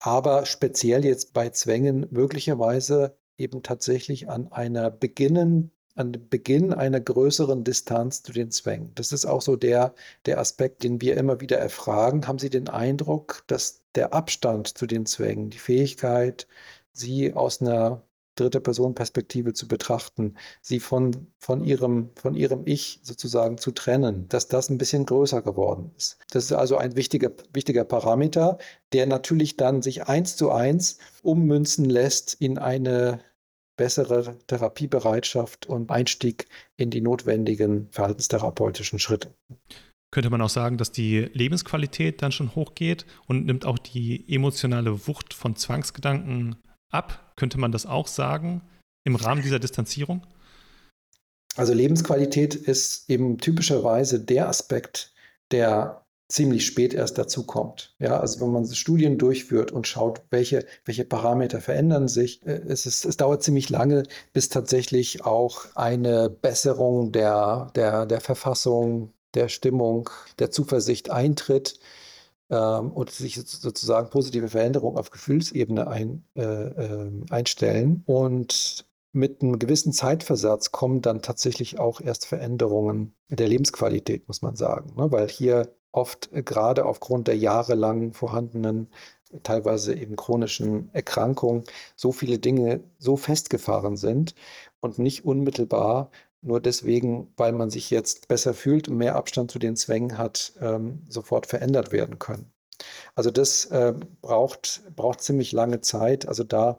[0.00, 7.64] aber speziell jetzt bei Zwängen möglicherweise eben tatsächlich an einer beginnen, an Beginn einer größeren
[7.64, 8.92] Distanz zu den Zwängen.
[8.94, 9.94] Das ist auch so der,
[10.26, 12.26] der Aspekt, den wir immer wieder erfragen.
[12.28, 16.46] Haben Sie den Eindruck, dass der Abstand zu den Zwängen, die Fähigkeit,
[16.92, 18.02] sie aus einer
[18.38, 24.28] dritte Person Perspektive zu betrachten, sie von, von, ihrem, von ihrem Ich sozusagen zu trennen,
[24.28, 26.18] dass das ein bisschen größer geworden ist.
[26.30, 28.58] Das ist also ein wichtiger, wichtiger Parameter,
[28.92, 33.20] der natürlich dann sich eins zu eins ummünzen lässt in eine
[33.76, 39.32] bessere Therapiebereitschaft und Einstieg in die notwendigen verhaltenstherapeutischen Schritte.
[40.10, 45.06] Könnte man auch sagen, dass die Lebensqualität dann schon hochgeht und nimmt auch die emotionale
[45.06, 46.56] Wucht von Zwangsgedanken
[46.90, 47.32] ab?
[47.36, 48.62] Könnte man das auch sagen
[49.04, 50.26] im Rahmen dieser Distanzierung?
[51.56, 55.12] Also Lebensqualität ist eben typischerweise der Aspekt,
[55.50, 57.94] der ziemlich spät erst dazu kommt.
[57.98, 62.86] Ja, also wenn man Studien durchführt und schaut, welche, welche Parameter verändern sich, äh, es,
[62.86, 69.48] ist, es dauert ziemlich lange, bis tatsächlich auch eine Besserung der, der, der Verfassung, der
[69.48, 71.80] Stimmung, der Zuversicht eintritt
[72.50, 78.02] ähm, und sich sozusagen positive Veränderungen auf Gefühlsebene ein, äh, äh, einstellen.
[78.06, 84.56] Und mit einem gewissen Zeitversatz kommen dann tatsächlich auch erst Veränderungen der Lebensqualität, muss man
[84.56, 84.94] sagen.
[84.96, 85.10] Ne?
[85.10, 88.88] Weil hier oft äh, gerade aufgrund der jahrelang vorhandenen,
[89.42, 91.64] teilweise eben chronischen Erkrankungen,
[91.96, 94.34] so viele Dinge so festgefahren sind
[94.80, 99.58] und nicht unmittelbar nur deswegen, weil man sich jetzt besser fühlt und mehr Abstand zu
[99.58, 102.52] den Zwängen hat, ähm, sofort verändert werden können.
[103.14, 106.28] Also das äh, braucht, braucht ziemlich lange Zeit.
[106.28, 106.78] Also da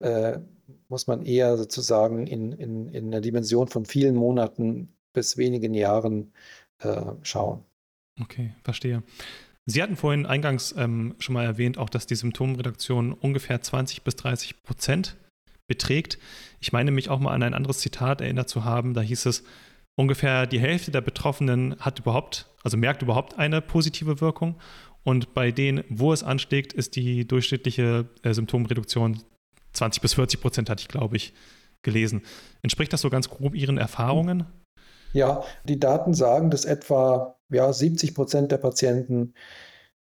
[0.00, 0.38] äh,
[0.88, 6.32] muss man eher sozusagen in, in, in einer Dimension von vielen Monaten bis wenigen Jahren
[6.78, 7.64] äh, schauen.
[8.20, 9.02] Okay, verstehe.
[9.66, 14.16] Sie hatten vorhin eingangs ähm, schon mal erwähnt, auch dass die Symptomreduktion ungefähr 20 bis
[14.16, 15.16] 30 Prozent
[15.66, 16.18] beträgt.
[16.60, 18.94] Ich meine mich auch mal an ein anderes Zitat erinnert zu haben.
[18.94, 19.44] Da hieß es,
[19.96, 24.56] ungefähr die Hälfte der Betroffenen hat überhaupt, also merkt überhaupt eine positive Wirkung.
[25.02, 29.22] Und bei denen, wo es anschlägt, ist die durchschnittliche äh, Symptomreduktion
[29.74, 31.34] 20 bis 40 Prozent, hatte ich, glaube ich,
[31.82, 32.22] gelesen.
[32.62, 34.46] Entspricht das so ganz grob Ihren Erfahrungen?
[35.12, 39.34] Ja, die Daten sagen, dass etwa ja, 70 Prozent der Patienten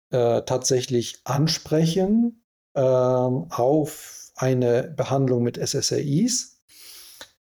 [0.09, 2.43] äh, tatsächlich ansprechen
[2.73, 6.61] äh, auf eine Behandlung mit SSRIs,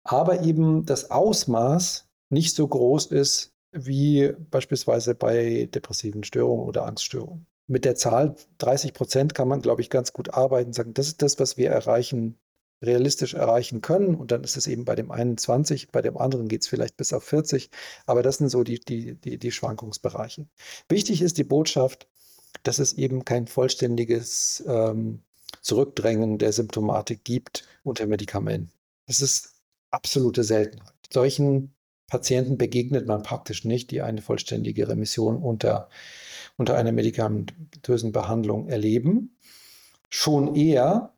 [0.03, 7.47] aber eben das Ausmaß nicht so groß ist wie beispielsweise bei depressiven Störungen oder Angststörungen.
[7.67, 11.23] Mit der Zahl 30 Prozent kann man, glaube ich, ganz gut arbeiten, sagen, das ist
[11.23, 12.39] das, was wir erreichen
[12.83, 14.15] realistisch erreichen können.
[14.15, 16.97] Und dann ist es eben bei dem einen 20, bei dem anderen geht es vielleicht
[16.97, 17.71] bis auf 40.
[18.07, 20.47] Aber das sind so die, die, die, die Schwankungsbereiche.
[20.89, 22.09] Wichtig ist die Botschaft,
[22.63, 25.23] dass es eben kein vollständiges ähm,
[25.61, 28.73] Zurückdrängen der Symptomatik gibt unter Medikamenten.
[29.07, 29.55] Das ist
[29.91, 30.93] absolute Seltenheit.
[31.13, 31.75] Solchen
[32.09, 35.89] Patienten begegnet man praktisch nicht, die eine vollständige Remission unter,
[36.57, 39.37] unter einer medikamentösen Behandlung erleben.
[40.09, 41.13] Schon eher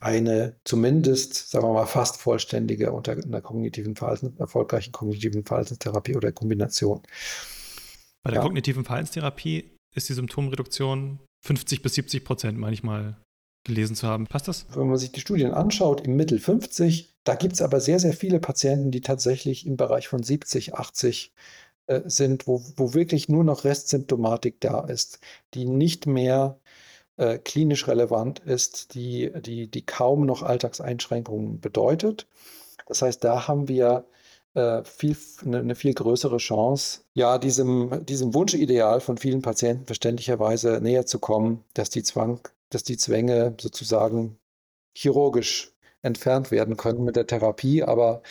[0.00, 6.30] eine zumindest, sagen wir mal, fast vollständige unter einer kognitiven Verhaltens, erfolgreichen kognitiven Verhaltenstherapie oder
[6.30, 7.02] Kombination.
[8.22, 8.42] Bei der ja.
[8.42, 13.16] kognitiven Verhaltenstherapie ist die Symptomreduktion 50 bis 70 Prozent manchmal
[13.64, 14.26] gelesen zu haben.
[14.26, 14.66] Passt das?
[14.74, 18.12] Wenn man sich die Studien anschaut, im Mittel 50, da gibt es aber sehr, sehr
[18.12, 21.32] viele Patienten, die tatsächlich im Bereich von 70, 80
[21.86, 25.20] äh, sind, wo, wo wirklich nur noch Restsymptomatik da ist,
[25.54, 26.58] die nicht mehr
[27.16, 32.26] äh, klinisch relevant ist, die, die, die kaum noch Alltagseinschränkungen bedeutet.
[32.86, 34.06] Das heißt, da haben wir
[34.54, 40.80] äh, viel, eine, eine, viel größere Chance, ja, diesem, diesem Wunschideal von vielen Patienten verständlicherweise
[40.80, 44.38] näher zu kommen, dass die Zwang, dass die Zwänge sozusagen
[44.96, 45.72] chirurgisch
[46.02, 47.82] entfernt werden können mit der Therapie.
[47.82, 48.22] Aber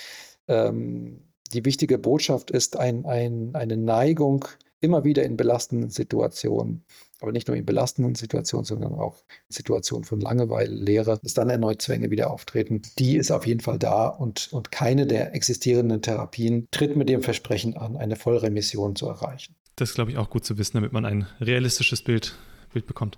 [0.47, 1.21] ähm,
[1.53, 4.45] die wichtige Botschaft ist ein, ein, eine Neigung
[4.79, 6.85] immer wieder in belastenden Situationen
[7.23, 9.15] aber nicht nur in belastenden Situationen, sondern auch
[9.47, 12.81] in Situationen von Langeweile, Leere, dass dann erneut Zwänge wieder auftreten.
[12.99, 17.23] Die ist auf jeden Fall da und, und keine der existierenden Therapien tritt mit dem
[17.23, 19.55] Versprechen an, eine Vollremission zu erreichen.
[19.77, 22.35] Das ist, glaube ich, auch gut zu wissen, damit man ein realistisches Bild,
[22.73, 23.17] Bild bekommt.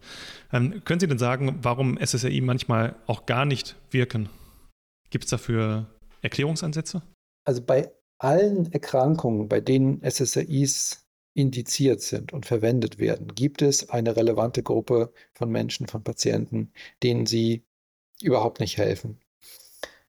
[0.53, 4.29] Ähm, können Sie denn sagen, warum SSRI manchmal auch gar nicht wirken?
[5.09, 5.87] Gibt es dafür
[6.21, 7.01] Erklärungsansätze?
[7.45, 14.15] Also bei allen Erkrankungen, bei denen SSRIs indiziert sind und verwendet werden, gibt es eine
[14.15, 16.71] relevante Gruppe von Menschen, von Patienten,
[17.03, 17.65] denen sie
[18.21, 19.19] überhaupt nicht helfen.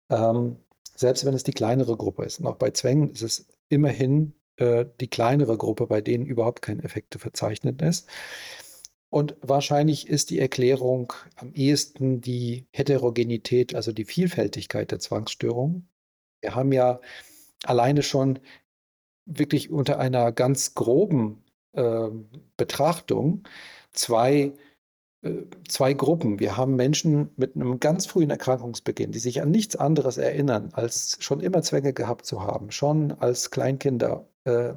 [0.09, 0.57] Ähm,
[0.95, 2.41] selbst wenn es die kleinere Gruppe ist.
[2.41, 6.81] Und auch bei Zwängen ist es immerhin äh, die kleinere Gruppe, bei denen überhaupt kein
[6.81, 8.09] Effekte verzeichnet ist.
[9.17, 15.89] Und wahrscheinlich ist die Erklärung am ehesten die Heterogenität, also die Vielfältigkeit der Zwangsstörungen.
[16.43, 17.01] Wir haben ja
[17.65, 18.41] alleine schon
[19.25, 22.11] wirklich unter einer ganz groben äh,
[22.59, 23.45] Betrachtung
[23.91, 24.53] zwei,
[25.23, 26.39] äh, zwei Gruppen.
[26.39, 31.17] Wir haben Menschen mit einem ganz frühen Erkrankungsbeginn, die sich an nichts anderes erinnern, als
[31.21, 34.75] schon immer Zwänge gehabt zu haben, schon als Kleinkinder äh,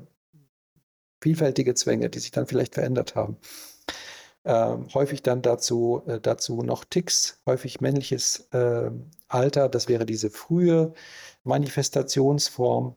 [1.22, 3.36] vielfältige Zwänge, die sich dann vielleicht verändert haben.
[4.46, 8.92] Ähm, häufig dann dazu, äh, dazu noch Ticks, häufig männliches äh,
[9.28, 10.94] Alter, das wäre diese frühe
[11.44, 12.96] Manifestationsform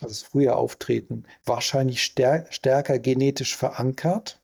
[0.00, 4.42] also das frühe Auftreten, wahrscheinlich stär stärker genetisch verankert.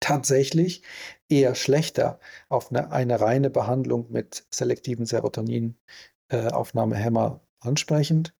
[0.00, 0.82] Tatsächlich
[1.28, 2.18] eher schlechter
[2.48, 8.34] auf eine, eine reine Behandlung mit selektiven Serotoninaufnahmehämmer äh, ansprechend.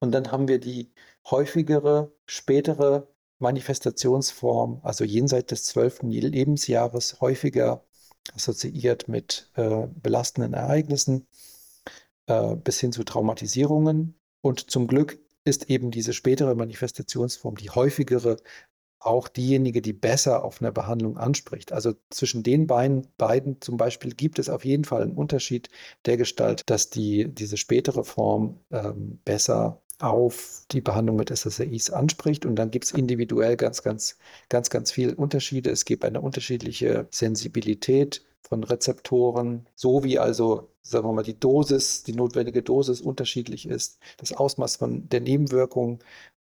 [0.00, 0.92] Und dann haben wir die
[1.30, 3.06] häufigere, spätere
[3.38, 7.84] Manifestationsform, also jenseits des zwölften Lebensjahres, häufiger
[8.34, 11.26] assoziiert mit äh, belastenden Ereignissen
[12.26, 14.14] äh, bis hin zu Traumatisierungen.
[14.40, 18.36] Und zum Glück ist eben diese spätere Manifestationsform, die häufigere,
[19.04, 21.72] auch diejenige, die besser auf eine Behandlung anspricht.
[21.72, 25.68] Also zwischen den beiden, beiden zum Beispiel gibt es auf jeden Fall einen Unterschied
[26.06, 32.46] der Gestalt, dass die, diese spätere Form ähm, besser auf die Behandlung mit SSRIs anspricht.
[32.46, 34.18] Und dann gibt es individuell ganz, ganz,
[34.48, 35.70] ganz, ganz viele Unterschiede.
[35.70, 42.02] Es gibt eine unterschiedliche Sensibilität von Rezeptoren, so wie also, sagen wir mal, die Dosis,
[42.02, 43.98] die notwendige Dosis unterschiedlich ist.
[44.18, 46.00] Das Ausmaß von der Nebenwirkung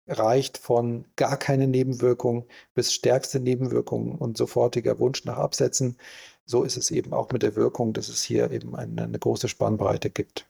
[0.08, 5.98] reicht von gar keine Nebenwirkung bis stärkste Nebenwirkung und sofortiger Wunsch nach Absetzen.
[6.46, 9.48] So ist es eben auch mit der Wirkung, dass es hier eben eine, eine große
[9.48, 10.48] Spannbreite gibt.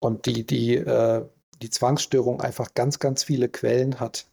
[0.00, 1.24] Und die, die, äh,
[1.62, 4.26] die Zwangsstörung einfach ganz, ganz viele Quellen hat.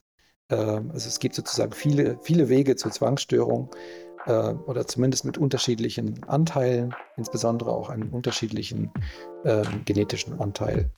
[0.50, 3.70] Ähm, also es gibt sozusagen viele, viele Wege zur Zwangsstörung
[4.26, 8.92] äh, oder zumindest mit unterschiedlichen Anteilen, insbesondere auch einem unterschiedlichen
[9.44, 10.90] äh, genetischen Anteil.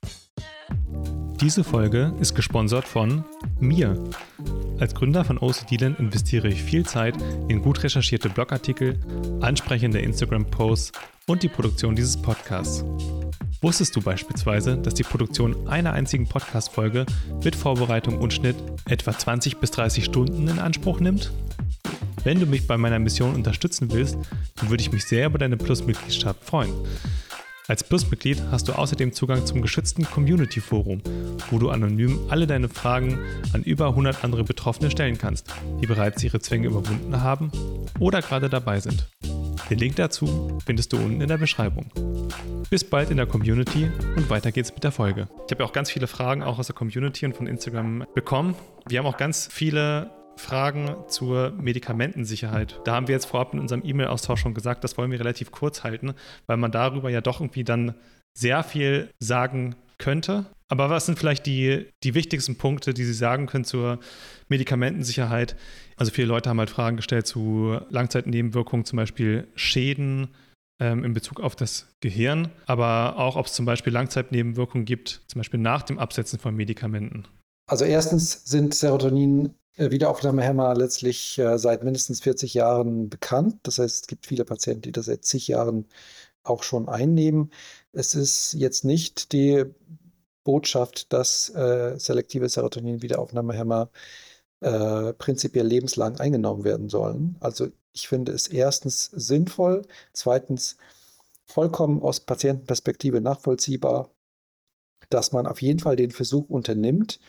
[1.40, 3.24] Diese Folge ist gesponsert von
[3.60, 4.02] mir.
[4.80, 7.14] Als Gründer von OCDland investiere ich viel Zeit
[7.48, 8.98] in gut recherchierte Blogartikel,
[9.40, 10.92] ansprechende Instagram-Posts
[11.26, 12.84] und die Produktion dieses Podcasts.
[13.60, 17.06] Wusstest du beispielsweise, dass die Produktion einer einzigen Podcast-Folge
[17.42, 18.56] mit Vorbereitung und Schnitt
[18.88, 21.32] etwa 20 bis 30 Stunden in Anspruch nimmt?
[22.26, 24.18] Wenn du mich bei meiner Mission unterstützen willst,
[24.56, 26.72] dann würde ich mich sehr über deine Plus-Mitgliedschaft freuen.
[27.68, 31.02] Als Plus-Mitglied hast du außerdem Zugang zum geschützten Community-Forum,
[31.52, 33.16] wo du anonym alle deine Fragen
[33.52, 37.52] an über 100 andere Betroffene stellen kannst, die bereits ihre Zwänge überwunden haben
[38.00, 39.08] oder gerade dabei sind.
[39.70, 41.86] Den Link dazu findest du unten in der Beschreibung.
[42.70, 45.28] Bis bald in der Community und weiter geht's mit der Folge.
[45.46, 48.56] Ich habe ja auch ganz viele Fragen auch aus der Community und von Instagram bekommen.
[48.88, 52.80] Wir haben auch ganz viele Fragen zur Medikamentensicherheit.
[52.84, 55.82] Da haben wir jetzt vorab in unserem E-Mail-Austausch schon gesagt, das wollen wir relativ kurz
[55.82, 56.14] halten,
[56.46, 57.94] weil man darüber ja doch irgendwie dann
[58.36, 60.46] sehr viel sagen könnte.
[60.68, 64.00] Aber was sind vielleicht die, die wichtigsten Punkte, die Sie sagen können zur
[64.48, 65.56] Medikamentensicherheit?
[65.96, 70.28] Also viele Leute haben halt Fragen gestellt zu Langzeitnebenwirkungen, zum Beispiel Schäden
[70.80, 75.38] ähm, in Bezug auf das Gehirn, aber auch ob es zum Beispiel Langzeitnebenwirkungen gibt, zum
[75.38, 77.24] Beispiel nach dem Absetzen von Medikamenten.
[77.68, 83.58] Also erstens sind Serotonin Wiederaufnahmehämmer letztlich äh, seit mindestens 40 Jahren bekannt.
[83.64, 85.86] Das heißt, es gibt viele Patienten, die das seit zig Jahren
[86.42, 87.50] auch schon einnehmen.
[87.92, 89.64] Es ist jetzt nicht die
[90.44, 93.90] Botschaft, dass äh, selektive Serotonin-Wiederaufnahmehämmer
[94.60, 97.36] äh, prinzipiell lebenslang eingenommen werden sollen.
[97.40, 100.76] Also ich finde es erstens sinnvoll, zweitens
[101.46, 104.10] vollkommen aus Patientenperspektive nachvollziehbar,
[105.10, 107.20] dass man auf jeden Fall den Versuch unternimmt,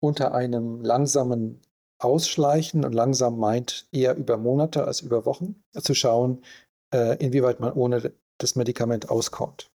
[0.00, 1.60] unter einem langsamen
[1.98, 6.44] Ausschleichen und langsam meint eher über Monate als über Wochen zu schauen,
[6.92, 9.70] äh, inwieweit man ohne das Medikament auskommt.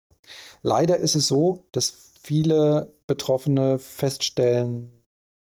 [0.61, 4.91] Leider ist es so, dass viele Betroffene feststellen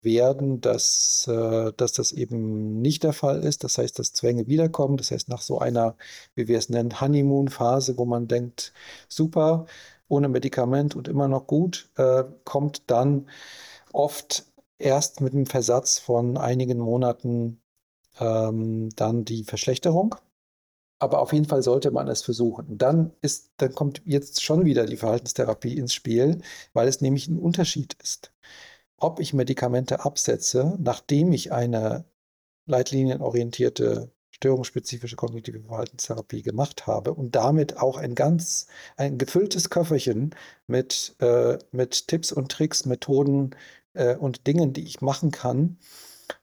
[0.02, 3.64] werden, dass, äh, dass das eben nicht der Fall ist.
[3.64, 4.96] Das heißt, dass Zwänge wiederkommen.
[4.96, 5.96] Das heißt, nach so einer,
[6.34, 8.72] wie wir es nennen, Honeymoon-Phase, wo man denkt,
[9.08, 9.66] super,
[10.08, 13.28] ohne Medikament und immer noch gut, äh, kommt dann
[13.92, 14.46] oft
[14.78, 17.60] erst mit dem Versatz von einigen Monaten
[18.20, 20.16] ähm, dann die Verschlechterung.
[21.00, 22.76] Aber auf jeden Fall sollte man es versuchen.
[22.76, 26.40] Dann, ist, dann kommt jetzt schon wieder die Verhaltenstherapie ins Spiel,
[26.72, 28.32] weil es nämlich ein Unterschied ist.
[28.96, 32.04] Ob ich Medikamente absetze, nachdem ich eine
[32.66, 40.34] leitlinienorientierte störungsspezifische kognitive Verhaltenstherapie gemacht habe und damit auch ein ganz ein gefülltes Köfferchen
[40.66, 43.56] mit, äh, mit Tipps und Tricks, Methoden,
[43.98, 45.78] äh, und Dingen, die ich machen kann,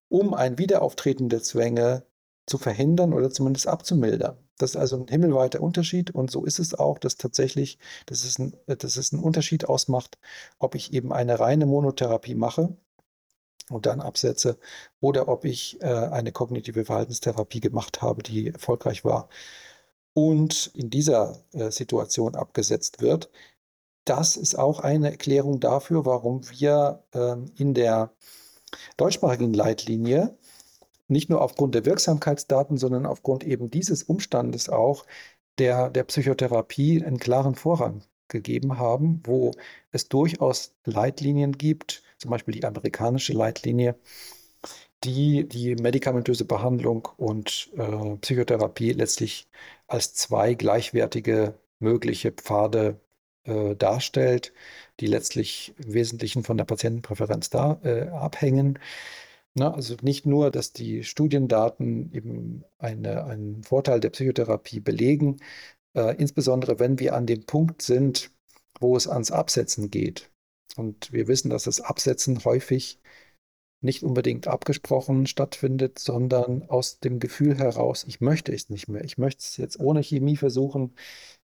[0.10, 2.06] um ein Wiederauftreten der Zwänge
[2.46, 4.38] zu verhindern oder zumindest abzumildern.
[4.58, 8.40] Das ist also ein himmelweiter Unterschied und so ist es auch, dass tatsächlich, dass es,
[8.40, 10.18] ein, dass es einen Unterschied ausmacht,
[10.60, 12.78] ob ich eben eine reine Monotherapie mache
[13.70, 14.58] und dann absetze
[15.02, 19.28] oder ob ich äh, eine kognitive Verhaltenstherapie gemacht habe, die erfolgreich war
[20.14, 23.30] und in dieser äh, Situation abgesetzt wird
[24.06, 28.14] das ist auch eine Erklärung dafür, warum wir ähm, in der
[28.98, 30.38] deutschsprachigen Leitlinie
[31.08, 35.06] nicht nur aufgrund der Wirksamkeitsdaten, sondern aufgrund eben dieses Umstandes auch
[35.58, 39.52] der, der Psychotherapie einen klaren Vorrang gegeben haben, wo
[39.92, 43.96] es durchaus Leitlinien gibt, zum Beispiel die amerikanische Leitlinie,
[45.04, 49.48] die die medikamentöse Behandlung und äh, Psychotherapie letztlich
[49.88, 53.00] als zwei gleichwertige mögliche Pfade
[53.46, 54.54] äh, darstellt,
[55.00, 58.80] die letztlich im Wesentlichen von der Patientenpräferenz da, äh, abhängen.
[59.56, 59.74] Ne?
[59.74, 65.38] Also nicht nur, dass die Studiendaten eben eine, einen Vorteil der Psychotherapie belegen,
[65.96, 68.32] äh, insbesondere wenn wir an dem Punkt sind,
[68.80, 70.30] wo es ans Absetzen geht.
[70.76, 73.00] Und wir wissen, dass das Absetzen häufig
[73.86, 79.04] nicht unbedingt abgesprochen stattfindet, sondern aus dem Gefühl heraus, ich möchte es nicht mehr.
[79.04, 80.96] Ich möchte es jetzt ohne Chemie versuchen.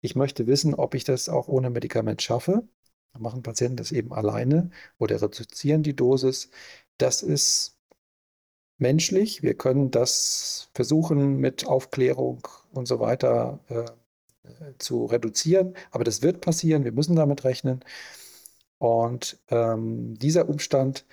[0.02, 2.68] Ich möchte wissen, ob ich das auch ohne Medikament schaffe.
[3.14, 6.50] Dann machen Patienten das eben alleine oder reduzieren die Dosis.
[6.98, 7.78] Das ist
[8.78, 9.44] menschlich.
[9.44, 13.86] Wir können das versuchen mit Aufklärung und so weiter äh,
[14.80, 16.84] zu reduzieren, aber das wird passieren.
[16.84, 17.84] Wir müssen damit rechnen.
[18.80, 21.06] Und ähm, dieser Umstand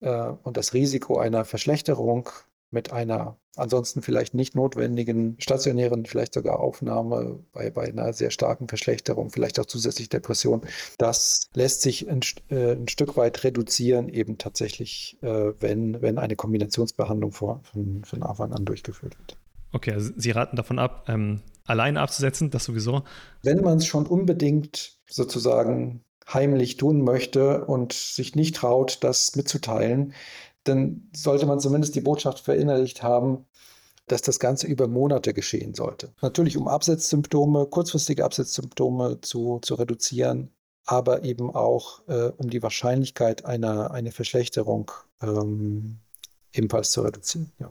[0.00, 2.28] äh, und das Risiko einer Verschlechterung
[2.70, 8.68] mit einer ansonsten vielleicht nicht notwendigen stationären, vielleicht sogar Aufnahme bei, bei einer sehr starken
[8.68, 10.62] Verschlechterung, vielleicht auch zusätzlich Depression,
[10.96, 12.20] das lässt sich ein,
[12.50, 18.22] äh, ein Stück weit reduzieren, eben tatsächlich, äh, wenn, wenn eine Kombinationsbehandlung vor, von, von
[18.22, 19.36] Anfang an durchgeführt wird.
[19.72, 23.02] Okay, also Sie raten davon ab, ähm, alleine abzusetzen, das sowieso?
[23.42, 26.02] Wenn man es schon unbedingt sozusagen
[26.32, 30.12] heimlich tun möchte und sich nicht traut, das mitzuteilen,
[30.64, 33.46] dann sollte man zumindest die Botschaft verinnerlicht haben,
[34.06, 36.12] dass das Ganze über Monate geschehen sollte.
[36.22, 40.50] Natürlich, um Absetzsymptome, kurzfristige Absetzsymptome zu, zu reduzieren,
[40.86, 44.90] aber eben auch, äh, um die Wahrscheinlichkeit einer eine Verschlechterung
[45.22, 45.98] ähm,
[46.52, 47.52] ebenfalls zu reduzieren.
[47.58, 47.70] Ja.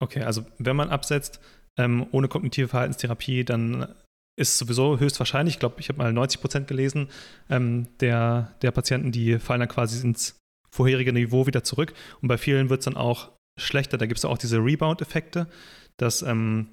[0.00, 1.40] Okay, also wenn man absetzt
[1.76, 3.94] ähm, ohne kognitive Verhaltenstherapie, dann
[4.38, 7.08] ist sowieso höchstwahrscheinlich, ich glaube, ich habe mal 90 Prozent gelesen,
[7.50, 10.38] ähm, der, der Patienten, die fallen dann quasi ins
[10.70, 11.92] vorherige Niveau wieder zurück.
[12.22, 13.98] Und bei vielen wird es dann auch schlechter.
[13.98, 15.48] Da gibt es auch diese Rebound-Effekte,
[15.96, 16.68] dass ähm,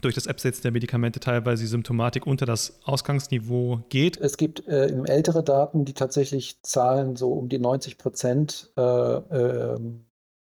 [0.00, 4.16] durch das Absetzen der Medikamente teilweise die Symptomatik unter das Ausgangsniveau geht.
[4.16, 9.78] Es gibt äh, ältere Daten, die tatsächlich Zahlen so um die 90 Prozent äh, äh,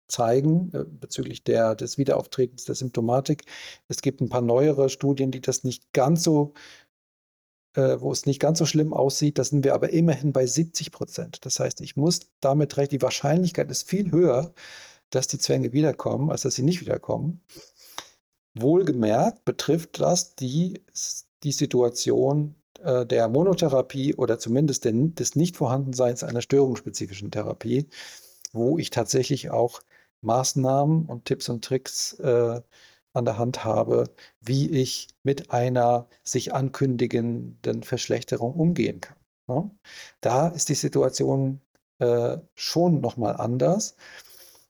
[0.07, 3.43] zeigen äh, bezüglich der, des Wiederauftretens der Symptomatik.
[3.87, 6.53] Es gibt ein paar neuere Studien, die das nicht ganz so,
[7.75, 9.37] äh, wo es nicht ganz so schlimm aussieht.
[9.37, 11.45] Da sind wir aber immerhin bei 70 Prozent.
[11.45, 14.53] Das heißt, ich muss damit recht, die Wahrscheinlichkeit ist viel höher,
[15.09, 17.41] dass die Zwänge wiederkommen, als dass sie nicht wiederkommen.
[18.55, 20.81] Wohlgemerkt betrifft das die,
[21.43, 27.87] die Situation äh, der Monotherapie oder zumindest den, des Nichtvorhandenseins einer störungsspezifischen Therapie,
[28.53, 29.81] wo ich tatsächlich auch
[30.21, 32.61] Maßnahmen und Tipps und Tricks äh,
[33.13, 34.05] an der Hand habe,
[34.41, 39.17] wie ich mit einer sich ankündigenden Verschlechterung umgehen kann.
[39.47, 39.71] Ne?
[40.21, 41.61] Da ist die Situation
[41.99, 43.95] äh, schon nochmal anders.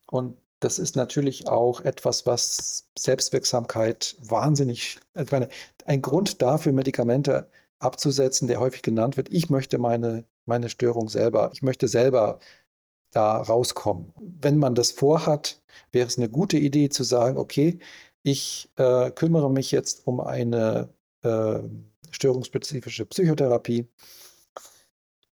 [0.09, 5.49] Und das ist natürlich auch etwas, was Selbstwirksamkeit wahnsinnig, ich meine,
[5.85, 9.31] ein Grund dafür, Medikamente abzusetzen, der häufig genannt wird.
[9.31, 12.39] Ich möchte meine, meine Störung selber, ich möchte selber
[13.11, 14.13] da rauskommen.
[14.19, 17.79] Wenn man das vorhat, wäre es eine gute Idee zu sagen, okay,
[18.23, 20.89] ich äh, kümmere mich jetzt um eine
[21.23, 21.59] äh,
[22.11, 23.87] störungsspezifische Psychotherapie,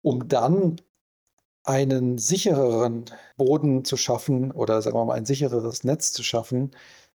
[0.02, 0.80] um dann
[1.64, 3.04] einen sichereren
[3.36, 6.70] Boden zu schaffen oder sagen wir mal ein sichereres Netz zu schaffen,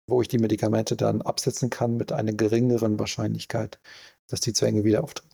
[0.07, 3.81] wo ich die Medikamente dann absetzen kann mit einer geringeren Wahrscheinlichkeit,
[4.29, 5.32] dass die Zwänge wieder auftreten.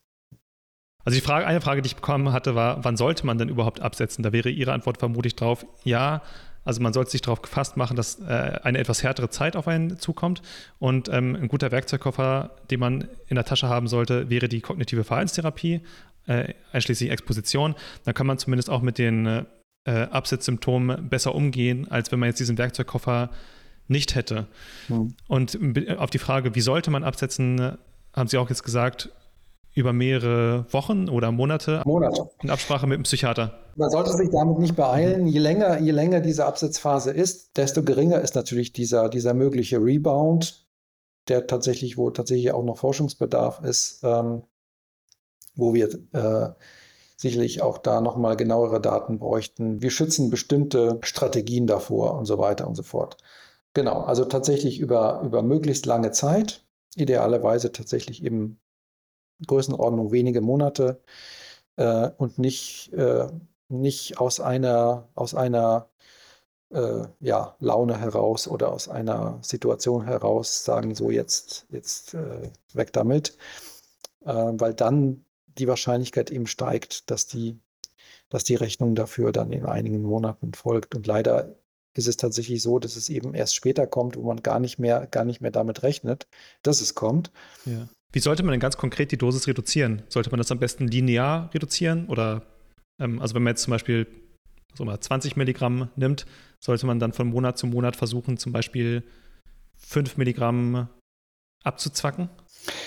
[1.08, 3.80] Also die Frage, eine Frage, die ich bekommen hatte, war, wann sollte man denn überhaupt
[3.80, 4.22] absetzen?
[4.22, 6.20] Da wäre Ihre Antwort vermutlich drauf, ja,
[6.66, 9.98] also man sollte sich darauf gefasst machen, dass äh, eine etwas härtere Zeit auf einen
[9.98, 10.42] zukommt.
[10.78, 15.02] Und ähm, ein guter Werkzeugkoffer, den man in der Tasche haben sollte, wäre die kognitive
[15.02, 15.80] Verhaltenstherapie,
[16.26, 17.74] äh, einschließlich Exposition.
[18.04, 19.46] Dann kann man zumindest auch mit den
[19.84, 23.30] äh, Absetzsymptomen besser umgehen, als wenn man jetzt diesen Werkzeugkoffer
[23.86, 24.46] nicht hätte.
[24.88, 25.14] Mhm.
[25.26, 25.58] Und
[25.96, 27.78] auf die Frage, wie sollte man absetzen,
[28.12, 29.08] haben Sie auch jetzt gesagt,
[29.78, 33.58] über mehrere Wochen oder Monate, Monate in Absprache mit dem Psychiater.
[33.76, 35.28] Man sollte sich damit nicht beeilen.
[35.28, 40.66] Je länger, je länger diese Absetzphase ist, desto geringer ist natürlich dieser, dieser mögliche Rebound,
[41.28, 44.42] der tatsächlich, wo tatsächlich auch noch Forschungsbedarf ist, ähm,
[45.54, 46.50] wo wir äh,
[47.16, 49.80] sicherlich auch da nochmal genauere Daten bräuchten.
[49.80, 53.16] Wir schützen bestimmte Strategien davor und so weiter und so fort.
[53.74, 56.64] Genau, also tatsächlich über, über möglichst lange Zeit,
[56.96, 58.58] idealerweise tatsächlich eben
[59.46, 61.00] Größenordnung wenige Monate
[61.76, 63.28] äh, und nicht, äh,
[63.68, 65.88] nicht aus einer, aus einer
[66.70, 72.92] äh, ja, Laune heraus oder aus einer Situation heraus sagen, so jetzt, jetzt äh, weg
[72.92, 73.36] damit,
[74.24, 75.24] äh, weil dann
[75.58, 77.58] die Wahrscheinlichkeit eben steigt, dass die,
[78.28, 80.94] dass die Rechnung dafür dann in einigen Monaten folgt.
[80.94, 81.56] Und leider
[81.98, 85.06] ist es tatsächlich so, dass es eben erst später kommt, wo man gar nicht mehr,
[85.10, 86.28] gar nicht mehr damit rechnet,
[86.62, 87.32] dass es kommt.
[87.66, 87.88] Ja.
[88.12, 90.02] Wie sollte man denn ganz konkret die Dosis reduzieren?
[90.08, 92.06] Sollte man das am besten linear reduzieren?
[92.06, 92.46] Oder,
[93.00, 94.06] ähm, also wenn man jetzt zum Beispiel
[94.70, 96.24] also mal 20 Milligramm nimmt,
[96.60, 99.02] sollte man dann von Monat zu Monat versuchen, zum Beispiel
[99.76, 100.88] 5 Milligramm
[101.64, 102.28] abzuzwacken,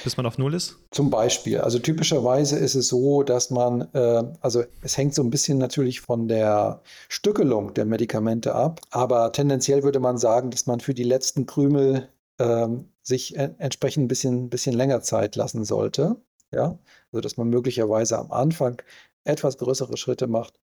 [0.04, 0.78] bis man auf Null ist?
[0.92, 1.60] Zum Beispiel.
[1.60, 6.02] Also typischerweise ist es so, dass man, äh, also es hängt so ein bisschen natürlich
[6.02, 11.04] von der Stückelung der Medikamente ab, aber tendenziell würde man sagen, dass man für die
[11.04, 12.68] letzten Krümel äh,
[13.04, 16.18] sich en entsprechend ein bisschen, bisschen länger Zeit lassen sollte.
[16.54, 16.78] Ja,
[17.12, 18.82] also dass man möglicherweise am Anfang
[19.24, 20.60] etwas größere Schritte macht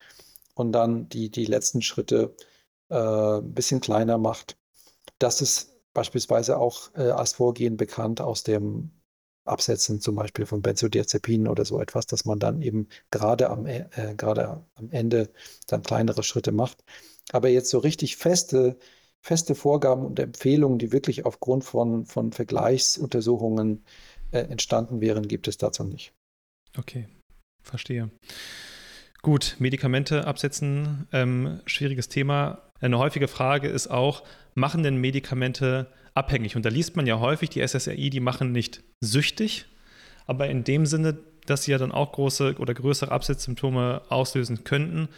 [0.55, 2.35] und dann die, die letzten Schritte
[2.91, 4.57] äh, ein bisschen kleiner macht.
[5.19, 8.91] Das ist beispielsweise auch äh, als Vorgehen bekannt aus dem
[9.49, 13.87] Absetzen zum Beispiel von Benzodiazepinen oder so etwas, dass man dann eben gerade am, äh,
[14.17, 15.31] gerade am Ende
[15.67, 16.85] dann kleinere Schritte macht.
[17.33, 18.79] Aber jetzt so richtig feste,
[19.21, 23.85] feste Vorgaben und Empfehlungen, die wirklich aufgrund von, von Vergleichsuntersuchungen
[24.31, 26.13] äh, entstanden wären, gibt es dazu nicht.
[26.77, 27.09] Okay,
[27.63, 28.11] verstehe.
[29.23, 32.71] Gut, Medikamente absetzen, ähm, schwieriges Thema.
[32.81, 34.23] Eine häufige Frage ist auch,
[34.55, 35.89] machen denn Medikamente
[36.19, 36.57] abhängig?
[36.57, 39.67] Und da liest man ja häufig, die SSRI, die machen nicht süchtig,
[40.27, 45.09] aber in dem Sinne, dass sie ja dann auch große oder größere Absetzsymptome auslösen könnten,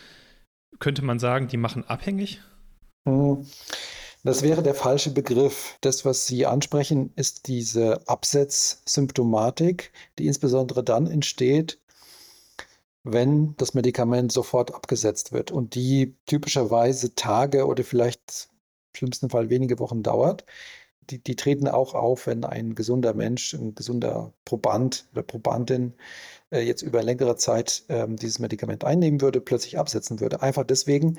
[0.78, 2.40] könnte man sagen, die machen abhängig?
[3.09, 3.44] Hm,
[4.22, 5.76] das wäre der falsche Begriff.
[5.80, 11.80] Das, was Sie ansprechen, ist diese Absetzsymptomatik, die insbesondere dann entsteht,
[13.03, 18.48] wenn das Medikament sofort abgesetzt wird und die typischerweise Tage oder vielleicht
[18.92, 20.44] im schlimmsten Fall wenige Wochen dauert.
[21.11, 25.94] Die, die treten auch auf, wenn ein gesunder Mensch, ein gesunder Proband oder Probandin
[26.50, 30.42] äh, jetzt über längere Zeit äh, dieses Medikament einnehmen würde, plötzlich absetzen würde.
[30.42, 31.18] Einfach deswegen,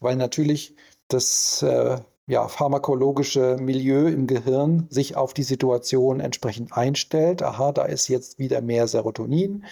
[0.00, 0.76] weil natürlich
[1.08, 7.42] das äh, ja, pharmakologische Milieu im Gehirn sich auf die Situation entsprechend einstellt.
[7.42, 9.64] Aha, da ist jetzt wieder mehr Serotonin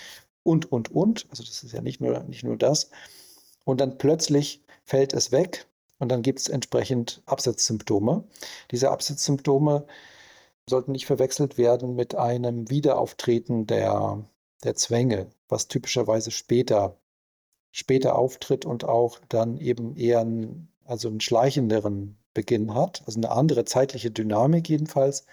[0.43, 1.27] und, und, und.
[1.31, 2.91] Also das ist ja nicht nur, nicht nur das.
[3.65, 5.67] Und dann plötzlich fällt es weg
[5.99, 8.25] und dann gibt es entsprechend Absetzsymptome.
[8.71, 9.87] Diese Absetzsymptome
[10.69, 14.25] sollten nicht verwechselt werden mit einem Wiederauftreten der,
[14.65, 16.99] der Zwänge, was typischerweise später,
[17.73, 23.31] später auftritt und auch dann eben eher einen, also einen schleichenderen Beginn hat, also eine
[23.31, 25.25] andere zeitliche Dynamik jedenfalls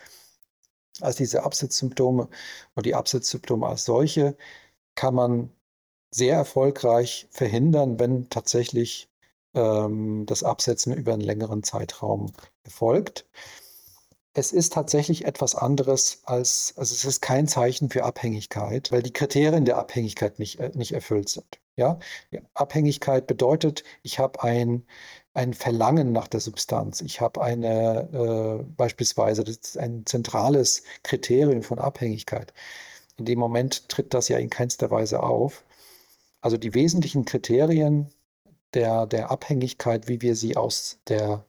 [1.01, 2.29] als diese Absetzsymptome
[2.75, 4.37] und die Absetzsymptome als solche
[4.95, 5.51] kann man
[6.11, 9.09] sehr erfolgreich verhindern, wenn tatsächlich
[9.53, 12.31] ähm, das Absetzen über einen längeren Zeitraum
[12.63, 13.25] erfolgt.
[14.35, 19.13] Es ist tatsächlich etwas anderes als, also es ist kein Zeichen für Abhängigkeit, weil die
[19.13, 21.59] Kriterien der Abhängigkeit nicht, äh, nicht erfüllt sind.
[21.75, 21.99] Ja?
[22.53, 24.85] Abhängigkeit bedeutet, ich habe ein,
[25.33, 27.01] ein Verlangen nach der Substanz.
[27.01, 28.09] Ich habe eine,
[28.61, 32.53] äh, beispielsweise, das ist ein zentrales Kriterium von Abhängigkeit.
[33.17, 35.63] In dem Moment tritt das ja in keinster Weise auf.
[36.41, 38.09] Also die wesentlichen Kriterien
[38.73, 41.45] der, der Abhängigkeit, wie wir sie aus, der,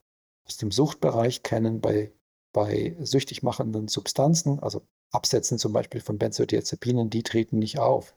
[0.46, 2.12] aus dem Suchtbereich kennen, bei,
[2.52, 8.14] bei süchtig machenden Substanzen, also Absetzen zum Beispiel von Benzodiazepinen, die treten nicht auf.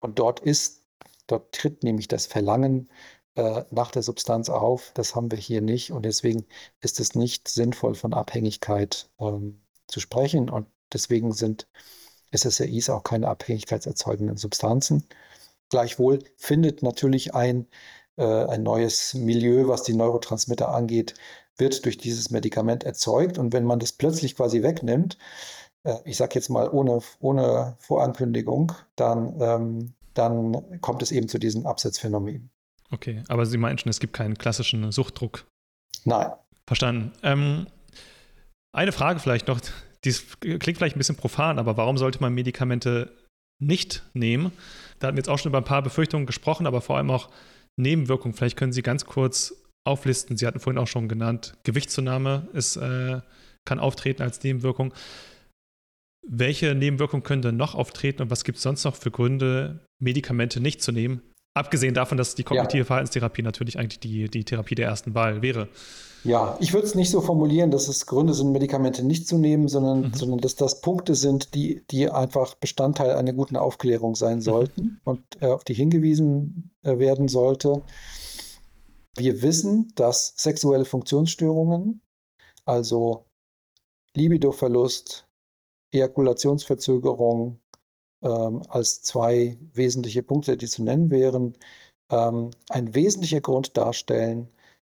[0.00, 0.82] Und dort ist,
[1.26, 2.90] dort tritt nämlich das Verlangen
[3.36, 4.90] äh, nach der Substanz auf.
[4.94, 5.92] Das haben wir hier nicht.
[5.92, 6.46] Und deswegen
[6.80, 10.50] ist es nicht sinnvoll, von Abhängigkeit ähm, zu sprechen.
[10.50, 11.68] Und deswegen sind
[12.34, 15.06] SSRIs auch keine abhängigkeitserzeugenden Substanzen.
[15.70, 17.68] Gleichwohl findet natürlich ein,
[18.24, 21.14] ein neues Milieu, was die Neurotransmitter angeht,
[21.58, 23.38] wird durch dieses Medikament erzeugt.
[23.38, 25.18] Und wenn man das plötzlich quasi wegnimmt,
[25.84, 31.38] äh, ich sage jetzt mal ohne, ohne Vorankündigung, dann, ähm, dann kommt es eben zu
[31.38, 32.50] diesem Absetzphänomen.
[32.90, 35.44] Okay, aber Sie meinten schon, es gibt keinen klassischen Suchtdruck.
[36.04, 36.30] Nein.
[36.66, 37.12] Verstanden.
[37.22, 37.66] Ähm,
[38.72, 39.60] eine Frage vielleicht noch,
[40.04, 43.12] dies klingt vielleicht ein bisschen profan, aber warum sollte man Medikamente
[43.58, 44.52] nicht nehmen?
[44.98, 47.28] Da hatten wir jetzt auch schon über ein paar Befürchtungen gesprochen, aber vor allem auch
[47.78, 48.34] Nebenwirkungen.
[48.34, 49.54] Vielleicht können Sie ganz kurz
[49.84, 50.36] auflisten.
[50.36, 53.20] Sie hatten vorhin auch schon genannt, Gewichtszunahme ist, äh,
[53.64, 54.92] kann auftreten als Nebenwirkung.
[56.26, 60.60] Welche Nebenwirkungen können denn noch auftreten und was gibt es sonst noch für Gründe, Medikamente
[60.60, 61.22] nicht zu nehmen?
[61.58, 62.84] Abgesehen davon, dass die kognitive ja.
[62.84, 65.68] Verhaltenstherapie natürlich eigentlich die, die Therapie der ersten Wahl wäre.
[66.22, 69.66] Ja, ich würde es nicht so formulieren, dass es Gründe sind, Medikamente nicht zu nehmen,
[69.66, 70.14] sondern, mhm.
[70.14, 75.00] sondern dass das Punkte sind, die, die einfach Bestandteil einer guten Aufklärung sein sollten mhm.
[75.02, 77.82] und äh, auf die hingewiesen äh, werden sollte.
[79.16, 82.02] Wir wissen, dass sexuelle Funktionsstörungen,
[82.64, 83.24] also
[84.14, 85.26] Libidoverlust,
[85.92, 87.58] Ejakulationsverzögerung
[88.22, 91.56] ähm, als zwei wesentliche Punkte, die zu nennen wären,
[92.10, 94.48] ähm, ein wesentlicher Grund darstellen,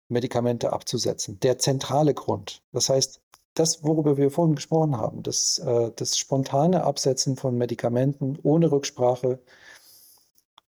[0.07, 1.39] Medikamente abzusetzen.
[1.39, 2.61] Der zentrale Grund.
[2.71, 3.21] Das heißt,
[3.55, 9.39] das, worüber wir vorhin gesprochen haben, das, äh, das spontane Absetzen von Medikamenten ohne Rücksprache,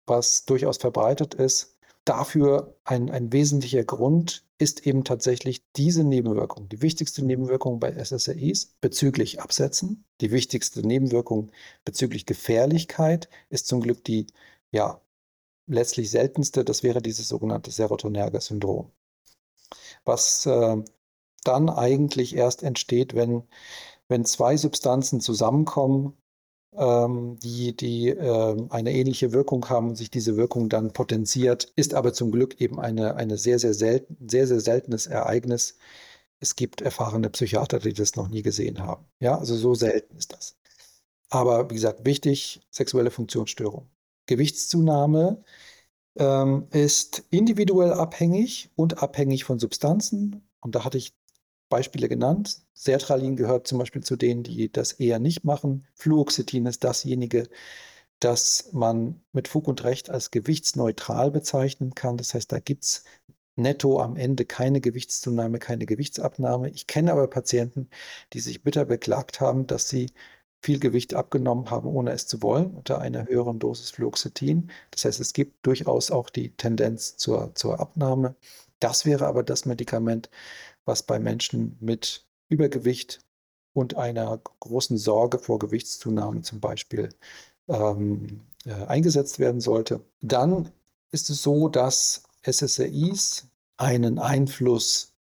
[0.07, 1.78] was durchaus verbreitet ist,
[2.09, 6.69] dafür ein, ein wesentlicher Grund ist eben tatsächlich diese Nebenwirkung.
[6.69, 11.51] Die wichtigste Nebenwirkung bei SSRIs bezüglich Absetzen, die wichtigste Nebenwirkung
[11.85, 14.27] bezüglich Gefährlichkeit ist zum Glück die
[14.71, 15.01] ja,
[15.67, 18.91] letztlich seltenste, das wäre dieses sogenannte Serotonerger-Syndrom.
[20.05, 20.77] Was äh,
[21.45, 23.45] dann eigentlich erst entsteht, wenn,
[24.09, 26.17] wenn zwei Substanzen zusammenkommen,
[26.79, 32.13] die, die äh, eine ähnliche Wirkung haben und sich diese Wirkung dann potenziert, ist aber
[32.13, 35.77] zum Glück eben eine, eine sehr, sehr, selten, sehr, sehr seltenes Ereignis.
[36.41, 39.05] Es gibt erfahrene Psychiater, die das noch nie gesehen haben.
[39.21, 40.57] Ja, also so selten ist das.
[41.31, 43.91] Aber wie gesagt, wichtig, sexuelle Funktionsstörung.
[44.27, 45.43] Gewichtszunahme
[46.17, 50.49] ähm, ist individuell abhängig und abhängig von Substanzen.
[50.61, 51.15] Und da hatte ich
[51.69, 52.63] Beispiele genannt.
[52.75, 55.87] Sertralin gehört zum Beispiel zu denen, die das eher nicht machen.
[55.95, 57.49] Fluoxetin ist dasjenige,
[58.21, 62.17] das man mit Fug und Recht als gewichtsneutral bezeichnen kann.
[62.17, 63.05] Das heißt, da gibt es
[63.57, 66.71] netto am Ende keine Gewichtszunahme, keine Gewichtsabnahme.
[66.71, 67.91] Ich kenne aber Patienten,
[68.33, 70.11] die sich bitter beklagt haben, dass sie
[70.63, 74.71] viel Gewicht abgenommen haben, ohne es zu wollen, unter einer höheren Dosis Fluoxetin.
[74.91, 78.37] Das heißt, es gibt durchaus auch die Tendenz zur, zur Abnahme.
[78.81, 80.31] Das wäre aber das Medikament,
[80.85, 83.21] was bei Menschen mit Übergewicht
[83.73, 87.11] und einer großen Sorge vor Gewichtszunahme zum Beispiel
[87.69, 90.05] ähm, äh, eingesetzt werden sollte.
[90.21, 90.73] Dann
[91.11, 95.15] ist es so, dass SSRIs einen Einfluss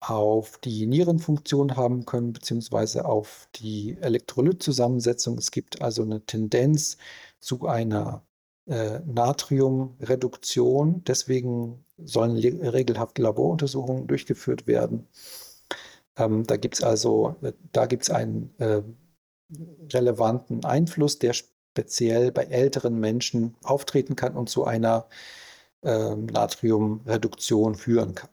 [0.00, 5.38] auf die Nierenfunktion haben können, beziehungsweise auf die Elektrolytzusammensetzung.
[5.38, 6.98] Es gibt also eine Tendenz
[7.40, 8.22] zu einer
[8.68, 11.02] äh, Natriumreduktion.
[11.04, 15.08] Deswegen sollen regelhaft Laboruntersuchungen durchgeführt werden.
[16.16, 17.36] Ähm, da gibt es also,
[17.72, 18.82] da gibt einen äh,
[19.92, 25.08] relevanten Einfluss, der speziell bei älteren Menschen auftreten kann und zu einer
[25.82, 28.30] äh, Natriumreduktion führen kann.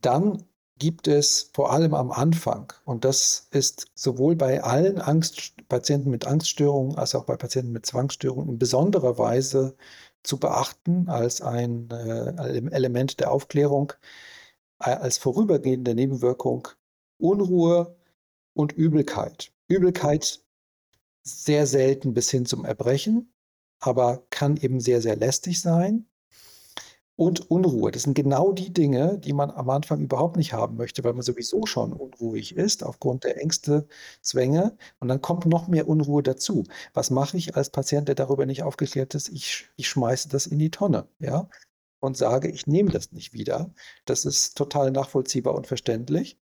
[0.00, 0.44] Dann
[0.78, 6.26] gibt es vor allem am Anfang, und das ist sowohl bei allen Angst, Patienten mit
[6.26, 9.76] Angststörungen als auch bei Patienten mit Zwangsstörungen in besonderer Weise
[10.22, 13.92] zu beachten als ein äh, Element der Aufklärung,
[14.78, 16.68] als vorübergehende Nebenwirkung
[17.18, 17.96] Unruhe
[18.54, 19.52] und Übelkeit.
[19.68, 20.44] Übelkeit
[21.22, 23.32] sehr selten bis hin zum Erbrechen,
[23.80, 26.06] aber kann eben sehr, sehr lästig sein
[27.16, 27.90] und Unruhe.
[27.90, 31.22] Das sind genau die Dinge, die man am Anfang überhaupt nicht haben möchte, weil man
[31.22, 33.88] sowieso schon unruhig ist aufgrund der Ängste,
[34.20, 34.76] Zwänge.
[35.00, 36.64] Und dann kommt noch mehr Unruhe dazu.
[36.94, 39.30] Was mache ich als Patient, der darüber nicht aufgeklärt ist?
[39.30, 41.48] Ich, ich schmeiße das in die Tonne, ja,
[42.00, 43.74] und sage, ich nehme das nicht wieder.
[44.04, 46.38] Das ist total nachvollziehbar und verständlich.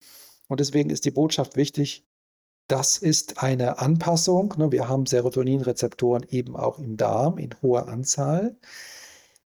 [0.49, 2.07] Und deswegen ist die Botschaft wichtig,
[2.69, 4.55] das ist eine Anpassung.
[4.57, 4.73] Ne?
[4.73, 8.59] Wir haben Serotoninrezeptoren eben auch im Darm in hoher Anzahl.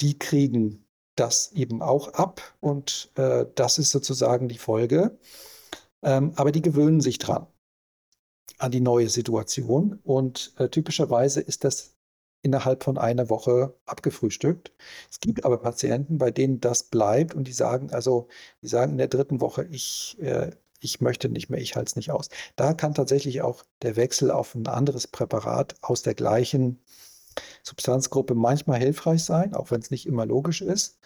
[0.00, 0.85] Die kriegen
[1.16, 5.18] das eben auch ab und äh, das ist sozusagen die Folge.
[6.02, 7.46] Ähm, aber die gewöhnen sich dran
[8.58, 11.96] an die neue Situation und äh, typischerweise ist das
[12.42, 14.72] innerhalb von einer Woche abgefrühstückt.
[15.10, 18.28] Es gibt aber Patienten, bei denen das bleibt und die sagen, also,
[18.62, 21.96] die sagen in der dritten Woche, ich, äh, ich möchte nicht mehr, ich halte es
[21.96, 22.28] nicht aus.
[22.54, 26.80] Da kann tatsächlich auch der Wechsel auf ein anderes Präparat aus der gleichen
[27.62, 30.98] Substanzgruppe manchmal hilfreich sein, auch wenn es nicht immer logisch ist.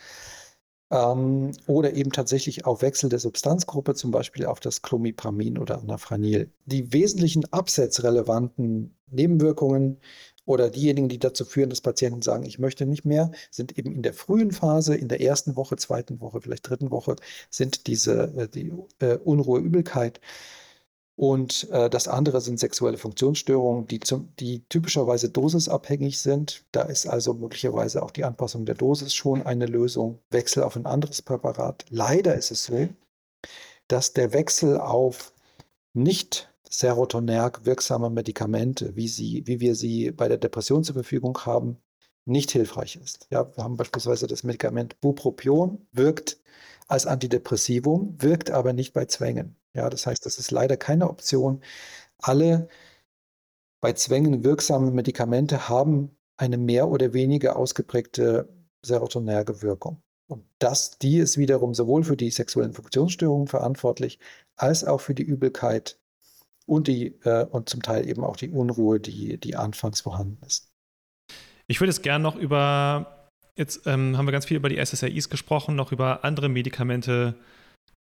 [0.91, 6.51] Ähm, oder eben tatsächlich auf Wechsel der Substanzgruppe, zum Beispiel auf das Clomipramin oder Anafranil.
[6.67, 9.99] Die wesentlichen absetzrelevanten Nebenwirkungen
[10.47, 14.03] oder diejenigen, die dazu führen, dass Patienten sagen, ich möchte nicht mehr, sind eben in
[14.03, 17.15] der frühen Phase, in der ersten Woche, zweiten Woche, vielleicht dritten Woche,
[17.51, 20.21] sind diese äh, die, äh, Unruhe, Übelkeit
[21.21, 26.65] und äh, das andere sind sexuelle Funktionsstörungen, die, zum, die typischerweise dosisabhängig sind.
[26.73, 30.21] Da ist also möglicherweise auch die Anpassung der Dosis schon eine Lösung.
[30.31, 31.85] Wechsel auf ein anderes Präparat.
[31.91, 32.89] Leider ist es so,
[33.87, 35.35] dass der Wechsel auf
[35.93, 41.77] nicht serotonerg wirksame Medikamente, wie, sie, wie wir sie bei der Depression zur Verfügung haben,
[42.31, 43.27] nicht hilfreich ist.
[43.31, 46.39] Ja, wir haben beispielsweise das Medikament Bupropion, wirkt
[46.89, 49.57] als Antidepressivum, wirkt aber nicht bei Zwängen.
[49.75, 51.63] Ja, das heißt, das ist leider keine Option.
[52.19, 52.69] Alle
[53.81, 58.49] bei Zwängen wirksamen Medikamente haben eine mehr oder weniger ausgeprägte
[58.83, 60.03] serotonerge Wirkung.
[60.27, 64.19] Und das, die ist wiederum sowohl für die sexuellen Funktionsstörungen verantwortlich,
[64.57, 65.99] als auch für die Übelkeit
[66.67, 70.70] und, die, äh, und zum Teil eben auch die Unruhe, die, die anfangs vorhanden ist.
[71.71, 75.29] Ich würde es gerne noch über, jetzt ähm, haben wir ganz viel über die SSRIs
[75.31, 77.37] gesprochen, noch über andere Medikamente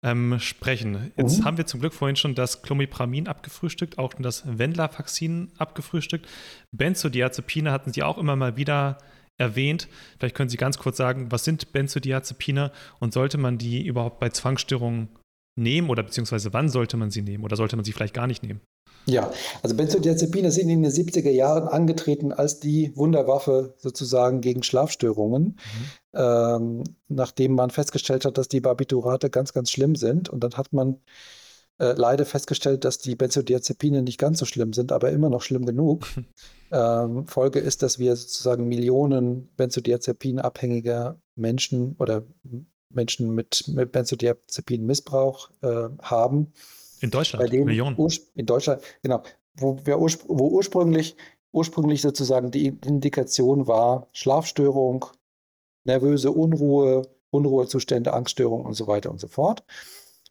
[0.03, 1.12] ähm, sprechen.
[1.19, 1.45] Jetzt mhm.
[1.45, 6.27] haben wir zum Glück vorhin schon das Clomipramin abgefrühstückt, auch das Wendler-Vaccin abgefrühstückt.
[6.75, 8.97] Benzodiazepine hatten Sie auch immer mal wieder
[9.37, 9.89] erwähnt.
[10.19, 14.31] Vielleicht können Sie ganz kurz sagen, was sind Benzodiazepine und sollte man die überhaupt bei
[14.31, 15.11] Zwangsstörungen
[15.59, 18.43] nehmen oder beziehungsweise wann sollte man sie nehmen oder sollte man sie vielleicht gar nicht
[18.43, 18.61] nehmen?
[19.09, 19.30] Ja,
[19.62, 25.56] also Benzodiazepine sind in den 70er Jahren angetreten als die Wunderwaffe sozusagen gegen Schlafstörungen, mhm.
[26.12, 30.28] ähm, nachdem man festgestellt hat, dass die Barbiturate ganz, ganz schlimm sind.
[30.28, 31.00] Und dann hat man
[31.78, 35.64] äh, leider festgestellt, dass die Benzodiazepine nicht ganz so schlimm sind, aber immer noch schlimm
[35.64, 36.06] genug.
[36.70, 42.24] ähm, Folge ist, dass wir sozusagen Millionen Benzodiazepinabhängiger Menschen oder
[42.90, 46.52] Menschen mit, mit Benzodiazepin-Missbrauch äh, haben.
[47.01, 47.96] In Deutschland, Millionen.
[48.34, 49.22] In Deutschland, genau.
[49.55, 51.16] Wo, urspr wo ursprünglich,
[51.53, 55.07] ursprünglich sozusagen die Indikation war Schlafstörung,
[55.84, 59.64] nervöse Unruhe, Unruhezustände, Angststörung und so weiter und so fort.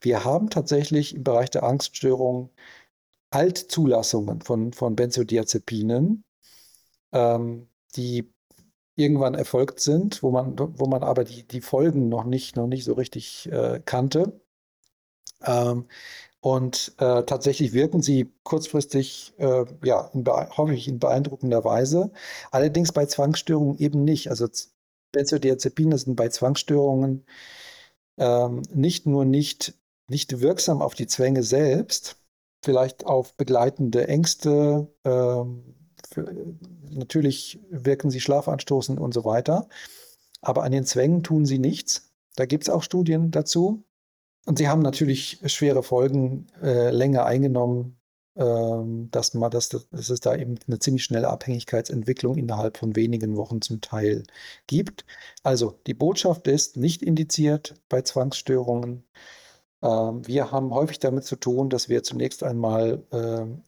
[0.01, 2.51] Wir haben tatsächlich im Bereich der Angststörung
[3.29, 6.23] Altzulassungen von, von Benzodiazepinen,
[7.11, 8.31] ähm, die
[8.95, 12.83] irgendwann erfolgt sind, wo man, wo man aber die, die Folgen noch nicht, noch nicht
[12.83, 14.41] so richtig äh, kannte.
[15.43, 15.87] Ähm,
[16.39, 22.11] und äh, tatsächlich wirken sie kurzfristig, äh, ja, in häufig in beeindruckender Weise.
[22.51, 24.29] Allerdings bei Zwangsstörungen eben nicht.
[24.29, 24.47] Also
[25.11, 27.25] Benzodiazepine sind bei Zwangsstörungen
[28.17, 29.73] ähm, nicht nur nicht,
[30.07, 32.17] nicht wirksam auf die Zwänge selbst,
[32.63, 35.75] vielleicht auf begleitende Ängste, ähm,
[36.09, 36.55] für,
[36.89, 39.67] natürlich wirken sie schlafanstoßend und so weiter,
[40.41, 42.13] aber an den Zwängen tun sie nichts.
[42.35, 43.83] Da gibt es auch Studien dazu.
[44.47, 47.97] Und sie haben natürlich schwere Folgen äh, länger eingenommen,
[48.37, 53.35] ähm, dass, man, dass, dass es da eben eine ziemlich schnelle Abhängigkeitsentwicklung innerhalb von wenigen
[53.35, 54.23] Wochen zum Teil
[54.65, 55.05] gibt.
[55.43, 59.03] Also die Botschaft ist nicht indiziert bei Zwangsstörungen.
[59.83, 63.63] Ähm, wir haben häufig damit zu tun, dass wir zunächst einmal ähm,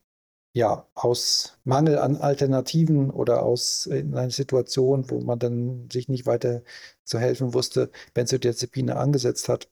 [0.54, 6.26] ja, aus Mangel an Alternativen oder aus in einer Situation, wo man dann sich nicht
[6.26, 6.64] weiter
[7.04, 9.70] zu helfen wusste, Benzodiazepine angesetzt hat,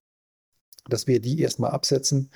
[0.90, 2.30] dass wir die erstmal absetzen.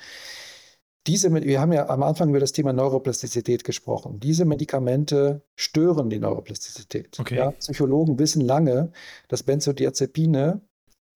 [1.06, 4.20] Diese, wir haben ja am Anfang über das Thema Neuroplastizität gesprochen.
[4.20, 7.18] Diese Medikamente stören die Neuroplastizität.
[7.18, 7.36] Okay.
[7.36, 8.92] Ja, Psychologen wissen lange,
[9.28, 10.60] dass Benzodiazepine,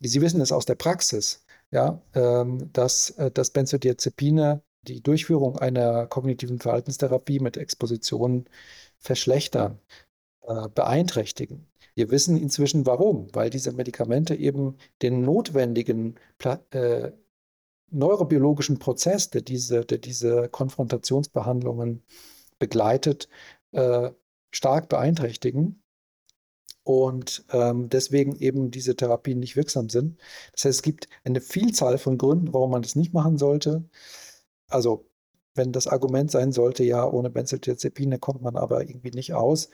[0.00, 6.06] Sie wissen es aus der Praxis, ja, ähm, dass, äh, dass Benzodiazepine die Durchführung einer
[6.06, 8.48] kognitiven Verhaltenstherapie mit Expositionen
[8.98, 9.78] verschlechtern,
[10.42, 11.66] äh, beeinträchtigen.
[11.94, 16.16] Wir wissen inzwischen warum, weil diese Medikamente eben den notwendigen
[16.70, 17.10] äh,
[17.90, 22.02] neurobiologischen Prozess, der diese, der diese Konfrontationsbehandlungen
[22.58, 23.28] begleitet,
[23.72, 24.10] äh,
[24.50, 25.82] stark beeinträchtigen
[26.84, 30.18] und ähm, deswegen eben diese Therapien nicht wirksam sind.
[30.52, 33.84] Das heißt, es gibt eine Vielzahl von Gründen, warum man das nicht machen sollte.
[34.68, 35.08] Also
[35.54, 39.68] wenn das Argument sein sollte, ja, ohne Benzodiazepine kommt man aber irgendwie nicht aus,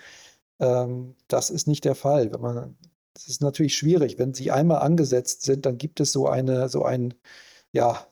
[0.60, 2.30] ähm, das ist nicht der Fall.
[3.14, 4.18] Das ist natürlich schwierig.
[4.18, 7.14] Wenn sie einmal angesetzt sind, dann gibt es so eine, so ein,
[7.73, 8.07] ja,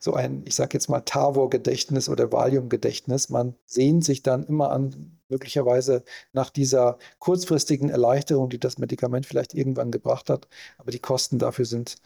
[0.00, 3.28] so ein, ich sage jetzt mal Tavor-Gedächtnis oder Valium-Gedächtnis.
[3.28, 9.54] Man sehnt sich dann immer an, möglicherweise nach dieser kurzfristigen Erleichterung, die das Medikament vielleicht
[9.54, 10.48] irgendwann gebracht hat.
[10.78, 11.96] Aber die Kosten dafür sind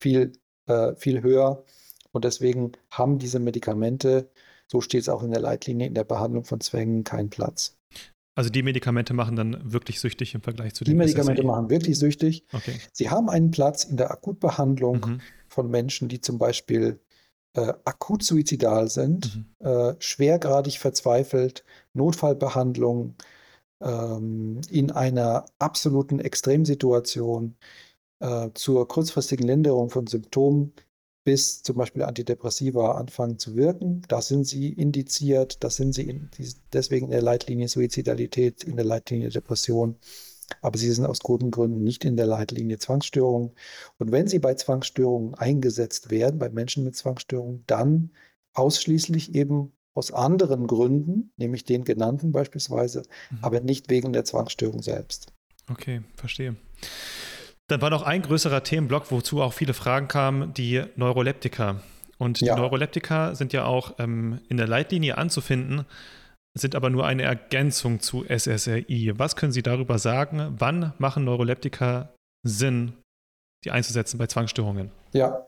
[0.00, 0.32] viel,
[0.66, 1.64] äh, viel höher.
[2.12, 4.30] Und deswegen haben diese Medikamente,
[4.66, 7.76] so steht es auch in der Leitlinie, in der Behandlung von Zwängen keinen Platz.
[8.34, 11.46] Also die Medikamente machen dann wirklich süchtig im Vergleich zu den Die Medikamente SSRI.
[11.46, 12.44] machen wirklich süchtig.
[12.52, 12.80] Okay.
[12.92, 15.20] Sie haben einen Platz in der Akutbehandlung mhm.
[15.52, 17.00] Von Menschen, die zum Beispiel
[17.54, 19.66] äh, akut suizidal sind, mhm.
[19.66, 23.14] äh, schwergradig verzweifelt, Notfallbehandlung
[23.82, 27.56] ähm, in einer absoluten Extremsituation
[28.20, 30.72] äh, zur kurzfristigen Linderung von Symptomen
[31.24, 34.02] bis zum Beispiel Antidepressiva anfangen zu wirken.
[34.08, 36.30] Da sind sie indiziert, da sind sie in,
[36.72, 39.96] deswegen in der Leitlinie Suizidalität, in der Leitlinie Depression.
[40.60, 43.52] Aber sie sind aus guten Gründen nicht in der Leitlinie Zwangsstörungen.
[43.98, 48.10] Und wenn sie bei Zwangsstörungen eingesetzt werden, bei Menschen mit Zwangsstörungen, dann
[48.54, 53.38] ausschließlich eben aus anderen Gründen, nämlich den genannten beispielsweise, mhm.
[53.42, 55.32] aber nicht wegen der Zwangsstörung selbst.
[55.70, 56.56] Okay, verstehe.
[57.68, 61.80] Dann war noch ein größerer Themenblock, wozu auch viele Fragen kamen, die Neuroleptika.
[62.18, 62.56] Und die ja.
[62.56, 65.84] Neuroleptika sind ja auch ähm, in der Leitlinie anzufinden,
[66.54, 69.12] sind aber nur eine Ergänzung zu SSRI.
[69.16, 70.54] Was können Sie darüber sagen?
[70.58, 72.94] Wann machen Neuroleptika Sinn,
[73.64, 74.90] die einzusetzen bei Zwangsstörungen?
[75.12, 75.46] Ja.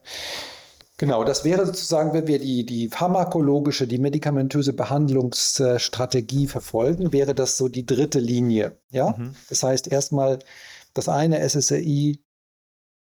[0.97, 7.57] Genau, das wäre sozusagen, wenn wir die, die pharmakologische, die medikamentöse Behandlungsstrategie verfolgen, wäre das
[7.57, 8.79] so die dritte Linie.
[8.91, 9.35] Ja, mhm.
[9.49, 10.39] das heißt erstmal
[10.95, 12.23] das eine SSRI,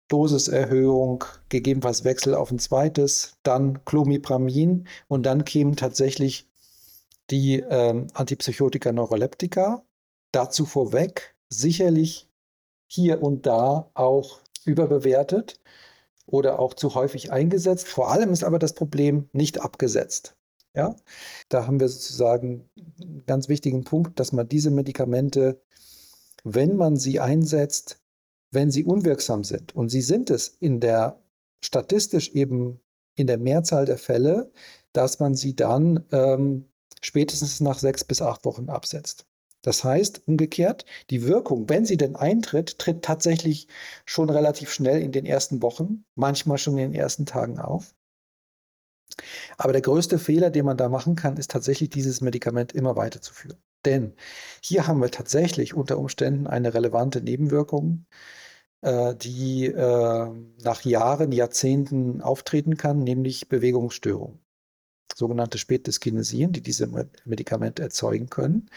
[0.09, 6.49] Dosiserhöhung, gegebenenfalls Wechsel auf ein zweites, dann Clomipramin und dann kämen tatsächlich
[7.31, 9.85] die ähm, Antipsychotika Neuroleptika.
[10.33, 12.29] Dazu vorweg sicherlich
[12.87, 15.61] hier und da auch überbewertet
[16.27, 17.89] oder auch zu häufig eingesetzt.
[17.89, 20.37] Vor allem ist aber das Problem nicht abgesetzt.
[20.77, 20.97] Ja,
[21.49, 22.68] da haben wir sozusagen
[23.01, 25.62] einen ganz wichtigen Punkt, dass man diese Medikamente,
[26.43, 28.01] wenn man sie einsetzt,
[28.51, 31.22] wenn sie unwirksam sind, und sie sind es in der
[31.64, 32.81] statistisch eben
[33.14, 34.51] in der Mehrzahl der Fälle,
[34.93, 36.68] dass man sie dann ähm,
[37.05, 39.26] spätestens nach sechs bis acht Wochen absetzt.
[39.62, 43.68] Das heißt umgekehrt, die Wirkung, wenn sie denn eintritt, tritt tatsächlich
[44.05, 47.94] schon relativ schnell in den ersten Wochen, manchmal schon in den ersten Tagen auf.
[49.57, 53.59] Aber der größte Fehler, den man da machen kann, ist tatsächlich dieses Medikament immer weiterzuführen.
[53.84, 54.14] Denn
[54.62, 58.07] hier haben wir tatsächlich unter Umständen eine relevante Nebenwirkung,
[58.82, 60.30] äh, die äh,
[60.62, 64.43] nach Jahren, Jahrzehnten auftreten kann, nämlich Bewegungsstörungen.
[65.14, 66.88] Sogenannte Spätdyskinesien, die diese
[67.24, 68.68] Medikamente erzeugen können.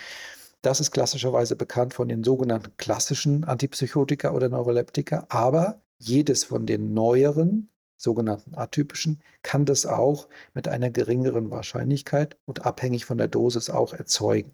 [0.62, 6.94] Das ist klassischerweise bekannt von den sogenannten klassischen Antipsychotika oder Neuroleptika, aber jedes von den
[6.94, 13.70] neueren, sogenannten atypischen, kann das auch mit einer geringeren Wahrscheinlichkeit und abhängig von der Dosis
[13.70, 14.54] auch erzeugen.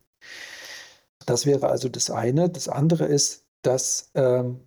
[1.26, 2.50] Das wäre also das eine.
[2.50, 4.62] Das andere ist, dass, ähm,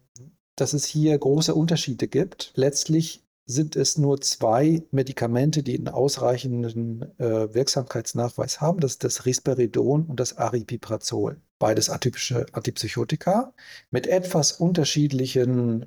[0.56, 2.52] dass es hier große Unterschiede gibt.
[2.54, 8.80] Letztlich sind es nur zwei Medikamente, die einen ausreichenden äh, Wirksamkeitsnachweis haben.
[8.80, 11.40] Das ist das Risperidon und das Aripiprazol.
[11.60, 13.54] Beides atypische Antipsychotika
[13.90, 15.86] mit etwas unterschiedlichen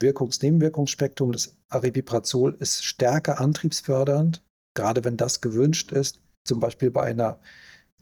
[0.00, 1.32] Wirkungs-Nebenwirkungsspektrum.
[1.32, 4.42] Das Aripiprazol ist stärker antriebsfördernd,
[4.74, 6.20] gerade wenn das gewünscht ist.
[6.44, 7.40] Zum Beispiel bei einer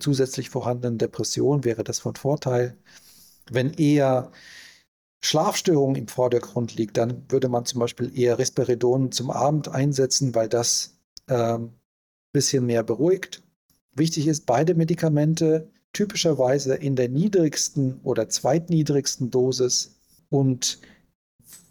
[0.01, 2.77] zusätzlich vorhandenen Depression wäre das von Vorteil.
[3.51, 4.33] Wenn eher
[5.23, 10.49] Schlafstörung im Vordergrund liegt, dann würde man zum Beispiel eher Risperidon zum Abend einsetzen, weil
[10.49, 10.97] das
[11.27, 11.73] ein ähm,
[12.33, 13.43] bisschen mehr beruhigt.
[13.95, 19.97] Wichtig ist, beide Medikamente typischerweise in der niedrigsten oder zweitniedrigsten Dosis
[20.31, 20.81] und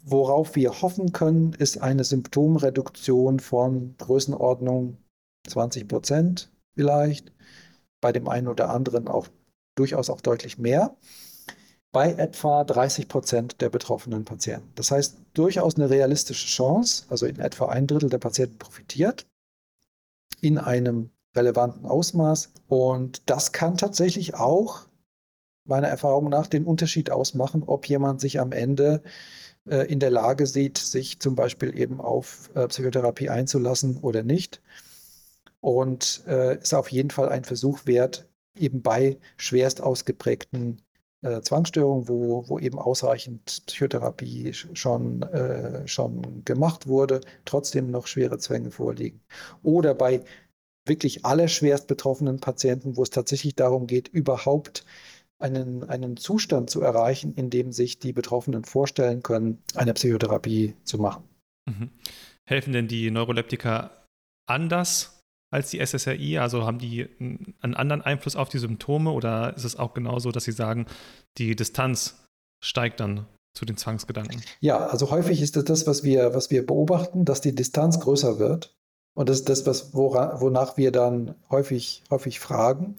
[0.04, 4.98] worauf wir hoffen können, ist eine Symptomreduktion von Größenordnung
[5.48, 7.32] 20 Prozent vielleicht,
[8.00, 9.28] bei dem einen oder anderen auch
[9.74, 10.96] durchaus auch deutlich mehr
[11.92, 14.70] bei etwa 30 Prozent der betroffenen Patienten.
[14.76, 19.26] Das heißt, durchaus eine realistische Chance, also in etwa ein Drittel der Patienten profitiert
[20.40, 22.52] in einem relevanten Ausmaß.
[22.68, 24.86] Und das kann tatsächlich auch
[25.64, 29.02] meiner Erfahrung nach den Unterschied ausmachen, ob jemand sich am Ende
[29.68, 34.60] äh, in der Lage sieht, sich zum Beispiel eben auf äh, Psychotherapie einzulassen oder nicht.
[35.60, 38.26] Und äh, ist auf jeden Fall ein Versuch wert,
[38.56, 40.82] eben bei schwerst ausgeprägten
[41.22, 48.38] äh, Zwangsstörung, wo, wo eben ausreichend Psychotherapie schon, äh, schon gemacht wurde, trotzdem noch schwere
[48.38, 49.20] Zwänge vorliegen.
[49.62, 50.22] Oder bei
[50.86, 54.84] wirklich allerschwerst betroffenen Patienten, wo es tatsächlich darum geht, überhaupt
[55.38, 60.98] einen, einen Zustand zu erreichen, in dem sich die Betroffenen vorstellen können, eine Psychotherapie zu
[60.98, 61.24] machen.
[61.66, 61.90] Mhm.
[62.46, 63.90] Helfen denn die Neuroleptika
[64.46, 65.19] anders
[65.50, 66.38] als die SSRI?
[66.38, 70.44] Also haben die einen anderen Einfluss auf die Symptome oder ist es auch genauso, dass
[70.44, 70.86] sie sagen,
[71.38, 72.16] die Distanz
[72.60, 74.42] steigt dann zu den Zwangsgedanken?
[74.60, 78.38] Ja, also häufig ist das das, was wir, was wir beobachten, dass die Distanz größer
[78.38, 78.76] wird.
[79.14, 82.96] Und das ist das, was, wora, wonach wir dann häufig, häufig fragen.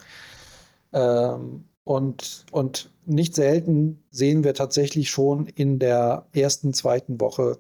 [0.92, 7.60] Ähm, und, und nicht selten sehen wir tatsächlich schon in der ersten, zweiten Woche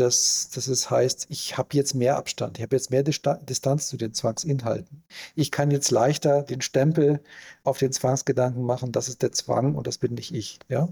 [0.00, 3.96] dass, dass es heißt, ich habe jetzt mehr Abstand, ich habe jetzt mehr Distanz zu
[3.96, 5.02] den Zwangsinhalten.
[5.34, 7.20] Ich kann jetzt leichter den Stempel
[7.64, 10.58] auf den Zwangsgedanken machen, das ist der Zwang und das bin nicht ich.
[10.68, 10.88] Ja?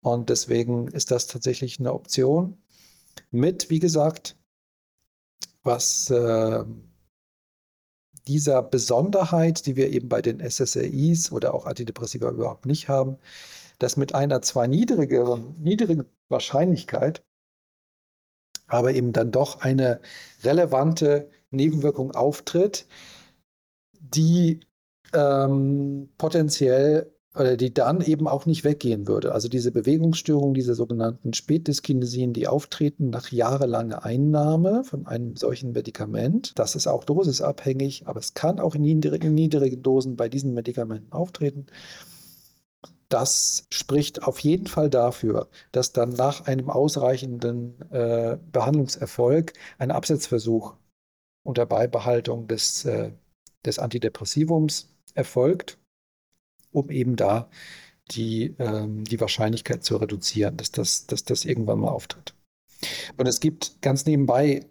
[0.00, 2.56] Und deswegen ist das tatsächlich eine Option.
[3.30, 4.36] Mit, wie gesagt,
[5.62, 6.64] was äh,
[8.26, 13.18] dieser Besonderheit, die wir eben bei den SSRIs oder auch Antidepressiva überhaupt nicht haben,
[13.78, 17.24] dass mit einer zwar niedrigeren, niedrigen Wahrscheinlichkeit
[18.68, 20.00] aber eben dann doch eine
[20.44, 22.86] relevante Nebenwirkung auftritt,
[24.00, 24.60] die
[25.12, 29.32] ähm, potenziell oder die dann eben auch nicht weggehen würde.
[29.32, 36.58] Also diese Bewegungsstörungen, diese sogenannten Spätdyskinesien, die auftreten nach jahrelanger Einnahme von einem solchen Medikament.
[36.58, 41.12] Das ist auch dosisabhängig, aber es kann auch in niedrigen, niedrigen Dosen bei diesen Medikamenten
[41.12, 41.66] auftreten
[43.08, 50.74] das spricht auf jeden Fall dafür, dass dann nach einem ausreichenden äh, Behandlungserfolg ein Absetzversuch
[51.42, 53.12] unter Beibehaltung des, äh,
[53.64, 55.78] des Antidepressivums erfolgt,
[56.70, 57.48] um eben da
[58.10, 62.34] die, ähm, die Wahrscheinlichkeit zu reduzieren, dass das, dass das irgendwann mal auftritt.
[63.16, 64.66] Und es gibt ganz nebenbei,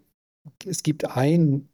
[0.64, 1.68] es gibt ein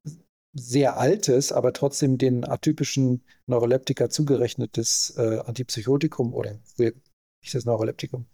[0.54, 8.26] sehr altes, aber trotzdem den atypischen Neuroleptika zugerechnetes äh, Antipsychotikum oder ist das Neuroleptikum,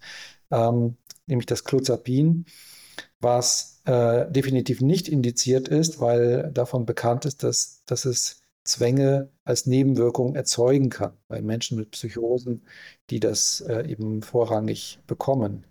[0.51, 0.97] ähm,
[1.27, 2.45] nämlich das Clozapin,
[3.21, 9.67] was äh, definitiv nicht indiziert ist, weil davon bekannt ist, dass, dass es Zwänge als
[9.67, 12.63] Nebenwirkung erzeugen kann bei Menschen mit Psychosen,
[13.09, 15.65] die das äh, eben vorrangig bekommen.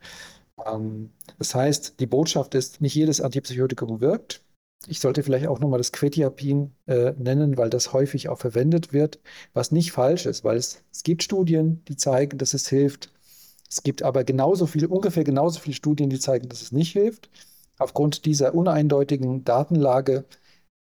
[0.66, 4.43] Ähm, das heißt, die Botschaft ist, nicht jedes Antipsychotikum wirkt.
[4.88, 9.20] Ich sollte vielleicht auch nochmal das Quetiapin äh, nennen, weil das häufig auch verwendet wird,
[9.54, 13.12] was nicht falsch ist, weil es, es gibt Studien, die zeigen, dass es hilft.
[13.70, 17.30] Es gibt aber genauso viele, ungefähr genauso viele Studien, die zeigen, dass es nicht hilft.
[17.78, 20.26] Aufgrund dieser uneindeutigen Datenlage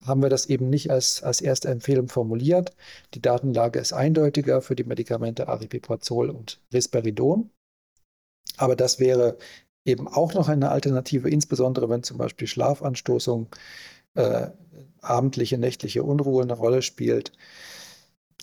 [0.06, 2.76] haben wir das eben nicht als, als erste Empfehlung formuliert.
[3.14, 7.50] Die Datenlage ist eindeutiger für die Medikamente Aripiprazol und Risperidon.
[8.58, 9.38] Aber das wäre
[9.86, 13.48] eben auch noch eine Alternative, insbesondere wenn zum Beispiel Schlafanstoßung,
[14.16, 14.48] äh,
[15.02, 17.32] abendliche, nächtliche Unruhe eine Rolle spielt.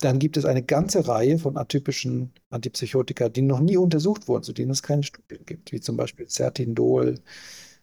[0.01, 4.53] Dann gibt es eine ganze Reihe von atypischen Antipsychotika, die noch nie untersucht wurden, zu
[4.53, 7.19] denen es keine Studien gibt, wie zum Beispiel Certindol,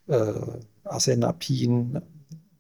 [0.08, 0.34] äh,
[0.84, 2.02] Asenapin,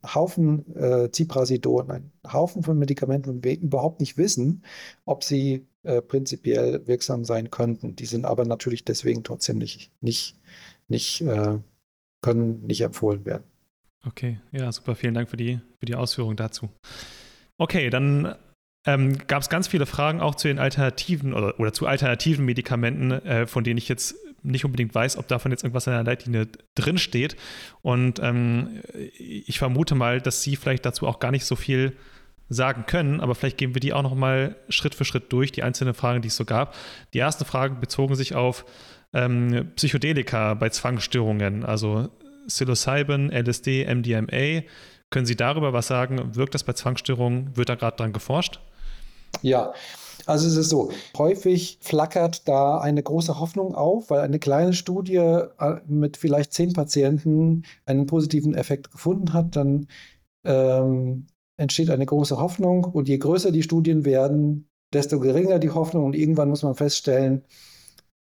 [0.04, 4.64] Haufen äh, Ziprasidon, ein Haufen von Medikamenten, und wir überhaupt nicht wissen,
[5.06, 7.96] ob sie äh, prinzipiell wirksam sein könnten.
[7.96, 10.38] Die sind aber natürlich deswegen trotzdem nicht, nicht,
[10.94, 11.58] nicht äh,
[12.22, 13.44] können nicht empfohlen werden.
[14.06, 14.96] Okay, ja, super.
[14.96, 16.70] Vielen Dank für die, für die Ausführung dazu.
[17.58, 18.36] Okay, dann
[18.86, 23.12] ähm, gab es ganz viele Fragen auch zu den alternativen oder, oder zu alternativen Medikamenten,
[23.12, 26.48] äh, von denen ich jetzt nicht unbedingt weiß, ob davon jetzt irgendwas in der Leitlinie
[26.76, 27.38] drinsteht.
[27.82, 28.82] Und ähm,
[29.18, 31.96] ich vermute mal, dass Sie vielleicht dazu auch gar nicht so viel
[32.50, 35.64] sagen können, aber vielleicht gehen wir die auch noch mal Schritt für Schritt durch, die
[35.64, 36.76] einzelnen Fragen, die es so gab.
[37.14, 38.66] Die ersten Fragen bezogen sich auf
[39.14, 42.10] ähm, Psychedelika bei Zwangsstörungen, also
[42.48, 44.64] Psilocybin, LSD, MDMA.
[45.10, 46.36] Können Sie darüber was sagen?
[46.36, 47.56] Wirkt das bei Zwangsstörungen?
[47.56, 48.60] Wird da gerade dran geforscht?
[49.42, 49.74] Ja,
[50.26, 55.16] also es ist so, häufig flackert da eine große Hoffnung auf, weil eine kleine Studie
[55.16, 55.48] äh,
[55.88, 59.88] mit vielleicht zehn Patienten einen positiven Effekt gefunden hat, dann
[60.46, 66.06] ähm, entsteht eine große Hoffnung und je größer die Studien werden, desto geringer die Hoffnung
[66.06, 67.44] und irgendwann muss man feststellen,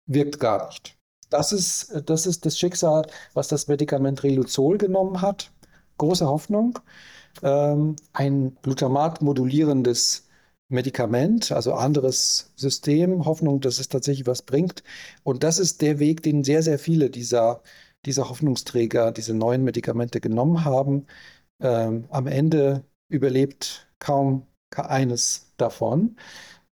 [0.08, 0.96] wirkt gar nicht.
[1.30, 5.52] Das ist, das ist das Schicksal, was das Medikament Riluzol genommen hat.
[5.98, 6.78] Große Hoffnung.
[7.42, 10.26] Ähm, ein Glutamat modulierendes
[10.70, 14.82] Medikament, also anderes System, Hoffnung, dass es tatsächlich was bringt.
[15.22, 17.62] Und das ist der Weg, den sehr, sehr viele dieser,
[18.04, 21.06] dieser Hoffnungsträger, diese neuen Medikamente genommen haben.
[21.60, 24.46] Ähm, am Ende überlebt kaum
[24.76, 26.16] eines davon.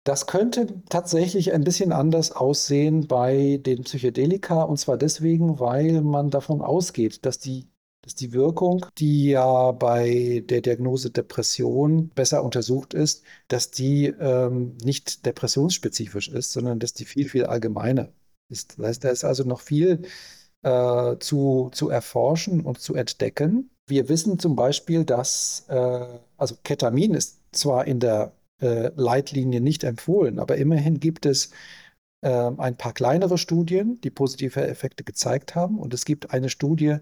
[0.06, 6.30] Das könnte tatsächlich ein bisschen anders aussehen bei den Psychedelika und zwar deswegen, weil man
[6.30, 7.66] davon ausgeht, dass die
[8.02, 14.76] dass die Wirkung, die ja bei der Diagnose Depression besser untersucht ist, dass die ähm,
[14.80, 18.12] nicht depressionsspezifisch ist, sondern dass die viel, viel allgemeiner
[18.48, 18.78] ist.
[18.78, 20.02] Das heißt, da ist also noch viel
[20.62, 23.70] äh, zu, zu erforschen und zu entdecken.
[23.88, 29.84] Wir wissen zum Beispiel, dass, äh, also Ketamin ist zwar in der äh, Leitlinie nicht
[29.84, 31.50] empfohlen, aber immerhin gibt es
[32.22, 35.78] äh, ein paar kleinere Studien, die positive Effekte gezeigt haben.
[35.78, 36.98] Und es gibt eine Studie,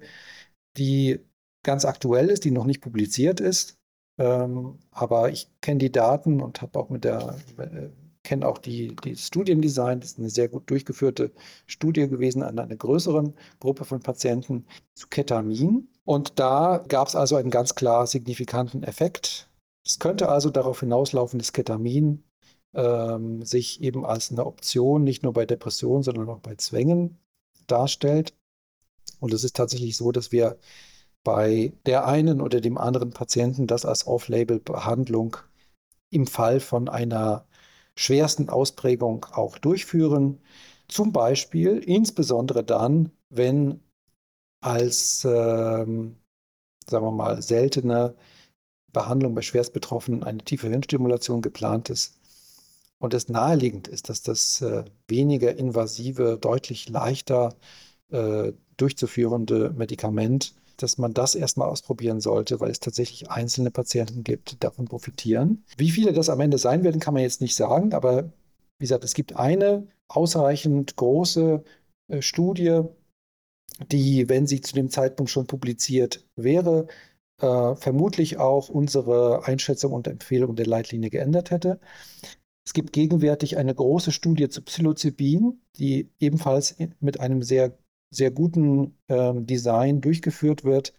[0.77, 1.21] die
[1.63, 3.79] ganz aktuell ist, die noch nicht publiziert ist.
[4.19, 7.89] Ähm, aber ich kenne die Daten und habe auch mit der, äh,
[8.23, 10.01] kenne auch die, die Studiendesign.
[10.01, 11.33] Das ist eine sehr gut durchgeführte
[11.67, 15.89] Studie gewesen an einer größeren Gruppe von Patienten zu Ketamin.
[16.05, 19.49] Und da gab es also einen ganz klar signifikanten Effekt.
[19.87, 22.25] Es könnte also darauf hinauslaufen, dass Ketamin
[22.75, 27.19] ähm, sich eben als eine Option nicht nur bei Depressionen, sondern auch bei Zwängen
[27.67, 28.35] darstellt.
[29.21, 30.59] Und es ist tatsächlich so, dass wir
[31.23, 35.37] bei der einen oder dem anderen Patienten das als Off-Label-Behandlung
[36.11, 37.47] im Fall von einer
[37.97, 40.41] schwersten Ausprägung auch durchführen.
[40.89, 43.81] Zum Beispiel insbesondere dann, wenn
[44.61, 46.17] als, ähm,
[46.87, 48.15] sagen wir mal, seltene
[48.95, 52.19] Behandlung bei Schwerstbetroffenen eine tiefe Hirnstimulation geplant ist
[52.99, 57.55] und es naheliegend ist, dass das äh, weniger invasive, deutlich leichter
[58.11, 64.53] äh, durchzuführende Medikament, dass man das erstmal ausprobieren sollte, weil es tatsächlich einzelne Patienten gibt,
[64.53, 65.65] die davon profitieren.
[65.77, 68.25] Wie viele das am Ende sein werden, kann man jetzt nicht sagen, aber
[68.79, 71.63] wie gesagt, es gibt eine ausreichend große
[72.09, 72.83] äh, Studie,
[73.91, 76.87] die, wenn sie zu dem Zeitpunkt schon publiziert wäre,
[77.41, 81.81] äh, vermutlich auch unsere Einschätzung und Empfehlung der Leitlinie geändert hätte.
[82.67, 87.77] Es gibt gegenwärtig eine große Studie zu Psilocybin, die ebenfalls mit einem sehr
[88.15, 90.95] sehr guten ähm, Design durchgeführt wird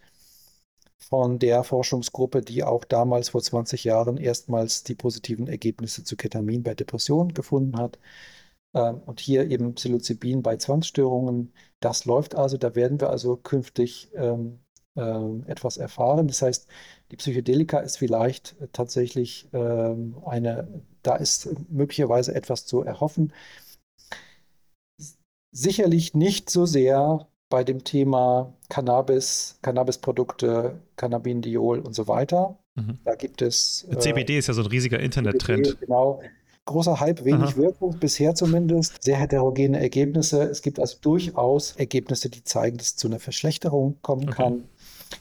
[0.98, 6.62] von der Forschungsgruppe, die auch damals vor 20 Jahren erstmals die positiven Ergebnisse zu Ketamin
[6.62, 7.98] bei Depressionen gefunden hat.
[8.74, 11.52] Ähm, und hier eben Psilocybin bei Zwangsstörungen.
[11.80, 14.60] Das läuft also, da werden wir also künftig ähm,
[14.96, 16.28] etwas erfahren.
[16.28, 16.66] Das heißt,
[17.10, 23.32] die Psychedelika ist vielleicht tatsächlich ähm, eine, da ist möglicherweise etwas zu erhoffen.
[25.52, 32.58] Sicherlich nicht so sehr bei dem Thema Cannabis, Cannabisprodukte, Cannabindiol und so weiter.
[32.74, 32.98] Mhm.
[33.04, 33.86] Da gibt es.
[33.90, 35.80] Äh, CBD ist ja so ein riesiger Internettrend.
[35.80, 36.20] Genau.
[36.64, 37.56] Großer Hype, wenig Aha.
[37.56, 39.00] Wirkung, bisher zumindest.
[39.00, 40.42] Sehr heterogene Ergebnisse.
[40.42, 44.34] Es gibt also durchaus Ergebnisse, die zeigen, dass es zu einer Verschlechterung kommen okay.
[44.34, 44.64] kann.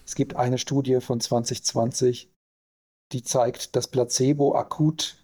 [0.05, 2.31] Es gibt eine Studie von 2020,
[3.11, 5.17] die zeigt, dass Placebo akut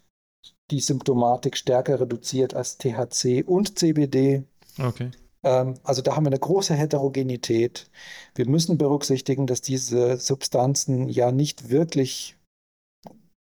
[0.69, 4.43] die Symptomatik stärker reduziert als THC und CBD.
[4.79, 5.11] Okay.
[5.43, 7.89] Ähm, also da haben wir eine große Heterogenität.
[8.35, 12.38] Wir müssen berücksichtigen, dass diese Substanzen ja nicht wirklich,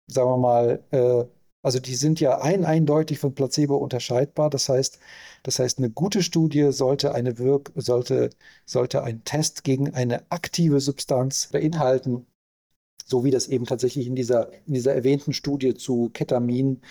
[0.07, 1.25] sagen wir mal, äh,
[1.63, 4.49] also die sind ja ein eindeutig von Placebo unterscheidbar.
[4.49, 4.99] Das heißt,
[5.43, 8.29] das heißt, eine gute Studie sollte eine Wirk sollte,
[8.65, 12.25] sollte einen Test gegen eine aktive Substanz beinhalten,
[13.05, 16.81] so wie das eben tatsächlich in dieser, in dieser erwähnten Studie zu Ketamin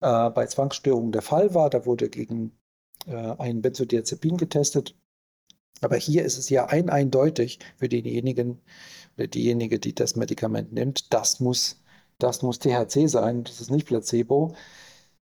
[0.00, 1.70] äh, bei Zwangsstörungen der Fall war.
[1.70, 2.52] Da wurde gegen
[3.06, 4.96] äh, ein Benzodiazepin getestet.
[5.80, 8.60] Aber hier ist es ja ein eindeutig für denjenigen
[9.16, 11.81] oder diejenige, die das Medikament nimmt, das muss
[12.18, 14.54] das muss THC sein, das ist nicht Placebo.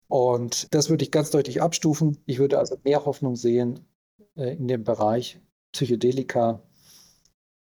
[0.08, 2.18] Und das würde ich ganz deutlich abstufen.
[2.26, 3.86] Ich würde also mehr Hoffnung sehen
[4.36, 5.40] äh, in dem Bereich
[5.72, 6.62] Psychedelika.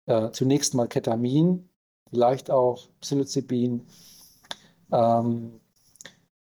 [0.05, 1.69] Äh, zunächst mal Ketamin,
[2.09, 3.85] vielleicht auch Psilocybin,
[4.91, 5.59] ähm,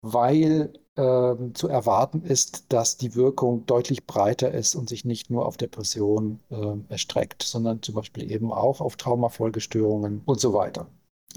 [0.02, 5.46] weil ähm, zu erwarten ist, dass die Wirkung deutlich breiter ist und sich nicht nur
[5.46, 10.88] auf Depressionen äh, erstreckt, sondern zum Beispiel eben auch auf Traumafolgestörungen und so weiter.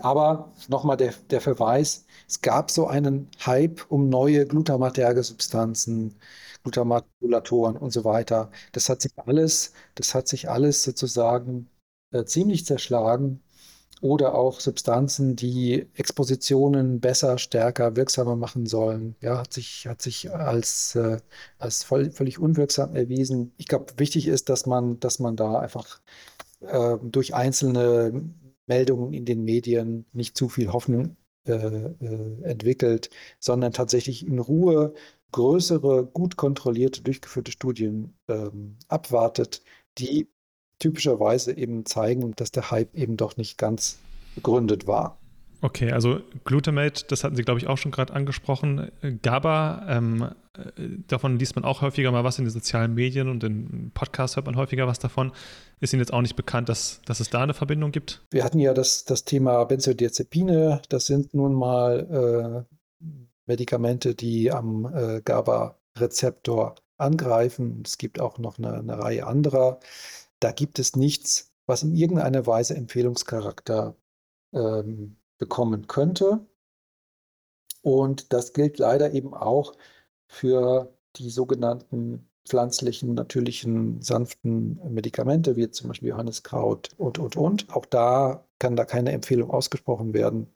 [0.01, 6.17] Aber nochmal der, der Verweis, es gab so einen Hype um neue glutamaterge Substanzen,
[6.63, 8.51] Glutamatmodulatoren und so weiter.
[8.73, 11.69] Das hat sich alles, das hat sich alles sozusagen
[12.13, 13.43] äh, ziemlich zerschlagen.
[14.01, 19.15] Oder auch Substanzen, die Expositionen besser, stärker, wirksamer machen sollen.
[19.21, 21.19] Ja, hat sich, hat sich als, äh,
[21.59, 23.53] als voll, völlig unwirksam erwiesen.
[23.59, 26.01] Ich glaube, wichtig ist, dass man, dass man da einfach
[26.61, 28.25] äh, durch einzelne
[28.67, 31.17] Meldungen in den Medien nicht zu viel Hoffnung
[31.47, 34.95] äh, äh, entwickelt, sondern tatsächlich in Ruhe
[35.33, 39.63] größere, gut kontrollierte, durchgeführte Studien ähm, abwartet,
[39.99, 40.29] die
[40.79, 43.99] typischerweise eben zeigen, dass der Hype eben doch nicht ganz
[44.35, 45.22] begründet war.
[45.65, 48.91] Okay, also Glutamate, das hatten Sie, glaube ich, auch schon gerade angesprochen.
[49.23, 50.23] GABA, ähm,
[50.55, 50.71] äh,
[51.07, 54.47] davon liest man auch häufiger mal was in den sozialen Medien und in Podcasts hört
[54.47, 55.31] man häufiger was davon.
[55.79, 58.27] Ist Ihnen jetzt auch nicht bekannt, dass, dass es da eine Verbindung gibt?
[58.33, 60.83] Wir hatten ja das, das Thema Benzodiazepine.
[60.89, 62.67] Das sind nun mal
[63.01, 63.07] äh,
[63.47, 67.85] Medikamente, die am äh, GABA-Rezeptor angreifen.
[67.87, 69.79] Es gibt auch noch eine, eine Reihe anderer.
[70.41, 73.95] Da gibt es nichts, was in irgendeiner Weise Empfehlungscharakter
[74.53, 76.47] ähm, bekommen könnte.
[77.83, 79.75] Und das gilt leider eben auch
[80.29, 87.75] für die sogenannten pflanzlichen, natürlichen, sanften Medikamente, wie zum Beispiel Johanniskraut und, und, und.
[87.75, 90.47] Auch da kann da keine Empfehlung ausgesprochen werden.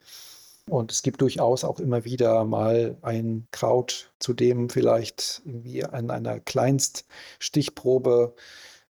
[0.69, 6.11] Und es gibt durchaus auch immer wieder mal ein Kraut, zu dem vielleicht irgendwie an
[6.11, 8.37] einer Kleinststichprobe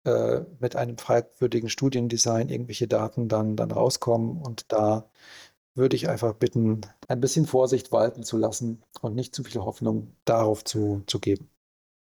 [0.05, 4.41] äh, mit einem fragwürdigen Studiendesign irgendwelche Daten dann, dann rauskommen.
[4.41, 5.09] Und da
[5.75, 10.15] würde ich einfach bitten, ein bisschen Vorsicht walten zu lassen und nicht zu viel Hoffnung
[10.25, 11.49] darauf zu, zu geben.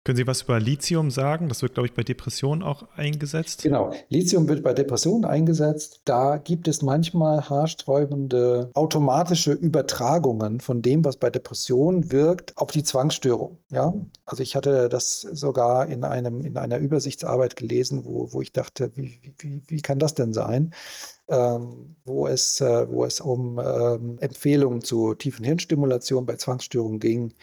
[0.06, 1.50] Können Sie was über Lithium sagen?
[1.50, 3.64] Das wird, glaube ich, bei Depressionen auch eingesetzt.
[3.64, 3.92] Genau.
[4.08, 6.02] Lithium wird bei Depressionen eingesetzt.
[6.06, 12.84] Da gibt es manchmal haarsträubende automatische Übertragungen von dem, was bei Depressionen wirkt, auf die
[12.84, 13.58] Zwangsstörung.
[13.72, 13.96] Ja?
[14.28, 18.92] Also ich hatte das sogar in, einem, in einer Übersichtsarbeit gelesen, wo, wo ich dachte,
[18.94, 20.72] wie, wie, wie kann das denn sein?
[21.28, 27.34] Ähm, wo, es, äh, wo es um ähm, Empfehlungen zu tiefen Hirnstimulation bei Zwangsstörungen ging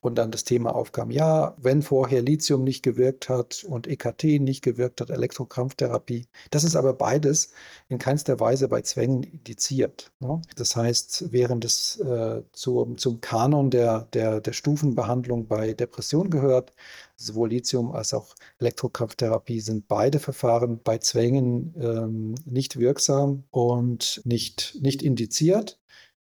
[0.00, 4.62] und dann das Thema aufkam, ja, wenn vorher Lithium nicht gewirkt hat und EKT nicht
[4.62, 7.52] gewirkt hat, Elektrokrampftherapie, das ist aber beides
[7.88, 10.12] in keinster Weise bei Zwängen indiziert.
[10.20, 10.40] Ne?
[10.56, 16.72] Das heißt, während es äh, zum, zum Kanon der, der, der Stufenbehandlung bei Depression gehört,
[17.16, 24.76] Sowohl Lithium als auch Elektrokrafttherapie sind beide Verfahren bei Zwängen ähm, nicht wirksam und nicht,
[24.80, 25.78] nicht indiziert.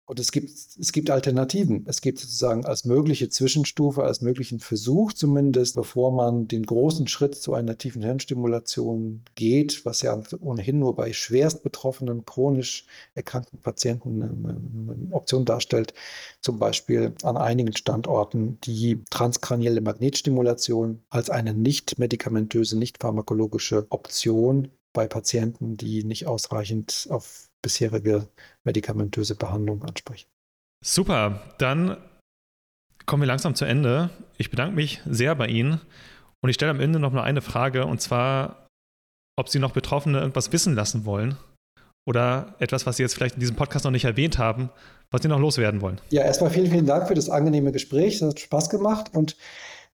[0.05, 1.85] Und es gibt, es gibt Alternativen.
[1.87, 7.35] Es gibt sozusagen als mögliche Zwischenstufe, als möglichen Versuch zumindest, bevor man den großen Schritt
[7.35, 12.85] zu einer tiefen Hirnstimulation geht, was ja ohnehin nur bei schwerst betroffenen, chronisch
[13.15, 15.93] erkrankten Patienten eine Option darstellt,
[16.41, 24.67] zum Beispiel an einigen Standorten die transkranielle Magnetstimulation als eine nicht medikamentöse, nicht pharmakologische Option
[24.91, 28.27] bei Patienten, die nicht ausreichend auf bisherige
[28.63, 30.27] medikamentöse Behandlung ansprechen.
[30.85, 31.97] Super, dann
[33.07, 34.11] kommen wir langsam zu Ende.
[34.37, 35.81] Ich bedanke mich sehr bei Ihnen
[36.41, 38.67] und ich stelle am Ende noch nur eine Frage und zwar,
[39.39, 41.37] ob Sie noch Betroffene irgendwas wissen lassen wollen
[42.05, 44.69] oder etwas, was Sie jetzt vielleicht in diesem Podcast noch nicht erwähnt haben,
[45.09, 45.99] was Sie noch loswerden wollen.
[46.09, 48.15] Ja, erstmal vielen, vielen Dank für das angenehme Gespräch.
[48.15, 49.37] Es hat Spaß gemacht und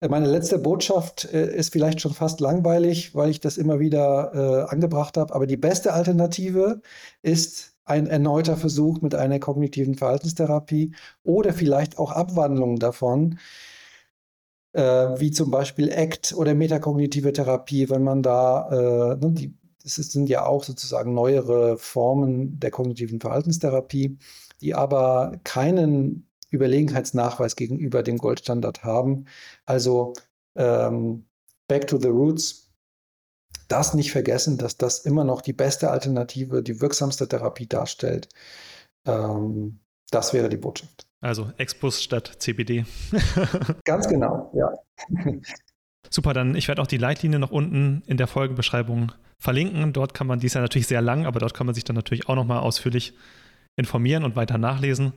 [0.02, 4.72] meine letzte Botschaft äh, ist vielleicht schon fast langweilig, weil ich das immer wieder äh,
[4.72, 5.34] angebracht habe.
[5.34, 6.82] Aber die beste Alternative
[7.24, 10.94] ist ein erneuter Versuch mit einer kognitiven Verhaltenstherapie
[11.24, 13.40] oder vielleicht auch Abwandlungen davon,
[14.74, 19.95] äh, wie zum Beispiel ACT oder metakognitive Therapie, wenn man da, äh, ne, die, das
[19.95, 24.18] sind ja auch sozusagen neuere Formen der kognitiven Verhaltenstherapie,
[24.61, 29.26] die aber keinen Überlegenheitsnachweis gegenüber dem Goldstandard haben.
[29.65, 30.14] Also
[30.56, 31.26] ähm,
[31.68, 32.72] back to the roots.
[33.68, 38.30] Das nicht vergessen, dass das immer noch die beste Alternative, die wirksamste Therapie darstellt.
[39.06, 39.80] Ähm,
[40.10, 41.06] das wäre die Botschaft.
[41.19, 42.86] Also Expos statt CBD.
[43.84, 44.72] Ganz genau, ja.
[46.10, 49.94] Super, dann ich werde auch die Leitlinie noch unten in der Folgenbeschreibung verlinken.
[49.94, 51.95] Dort kann man, die ist ja natürlich sehr lang, aber dort kann man sich dann
[51.95, 53.14] natürlich auch nochmal ausführlich
[53.76, 55.14] informieren und weiter nachlesen.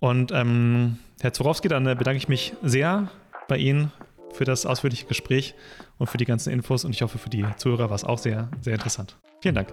[0.00, 3.10] Und ähm, Herr Zorowski, dann äh, bedanke ich mich sehr
[3.48, 3.92] bei Ihnen
[4.32, 5.54] für das ausführliche Gespräch
[5.98, 6.84] und für die ganzen Infos.
[6.84, 9.16] Und ich hoffe, für die Zuhörer war es auch sehr, sehr interessant.
[9.40, 9.72] Vielen Dank.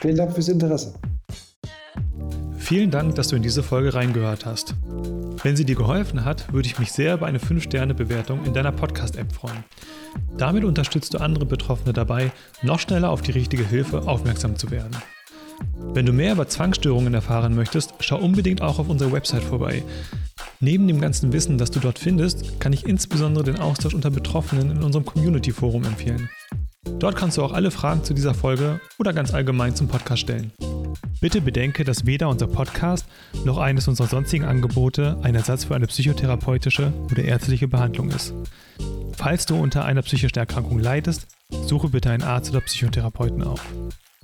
[0.00, 0.94] Vielen Dank fürs Interesse.
[2.56, 4.74] Vielen Dank, dass du in diese Folge reingehört hast.
[5.42, 9.32] Wenn sie dir geholfen hat, würde ich mich sehr über eine 5-Sterne-Bewertung in deiner Podcast-App
[9.32, 9.64] freuen.
[10.36, 12.32] Damit unterstützt du andere Betroffene dabei,
[12.62, 14.96] noch schneller auf die richtige Hilfe aufmerksam zu werden.
[15.94, 19.82] Wenn du mehr über Zwangsstörungen erfahren möchtest, schau unbedingt auch auf unserer Website vorbei.
[20.60, 24.70] Neben dem ganzen Wissen, das du dort findest, kann ich insbesondere den Austausch unter Betroffenen
[24.70, 26.28] in unserem Community-Forum empfehlen.
[26.98, 30.52] Dort kannst du auch alle Fragen zu dieser Folge oder ganz allgemein zum Podcast stellen.
[31.20, 33.06] Bitte bedenke, dass weder unser Podcast
[33.44, 38.32] noch eines unserer sonstigen Angebote ein Ersatz für eine psychotherapeutische oder ärztliche Behandlung ist.
[39.12, 43.64] Falls du unter einer psychischen Erkrankung leidest, suche bitte einen Arzt oder Psychotherapeuten auf.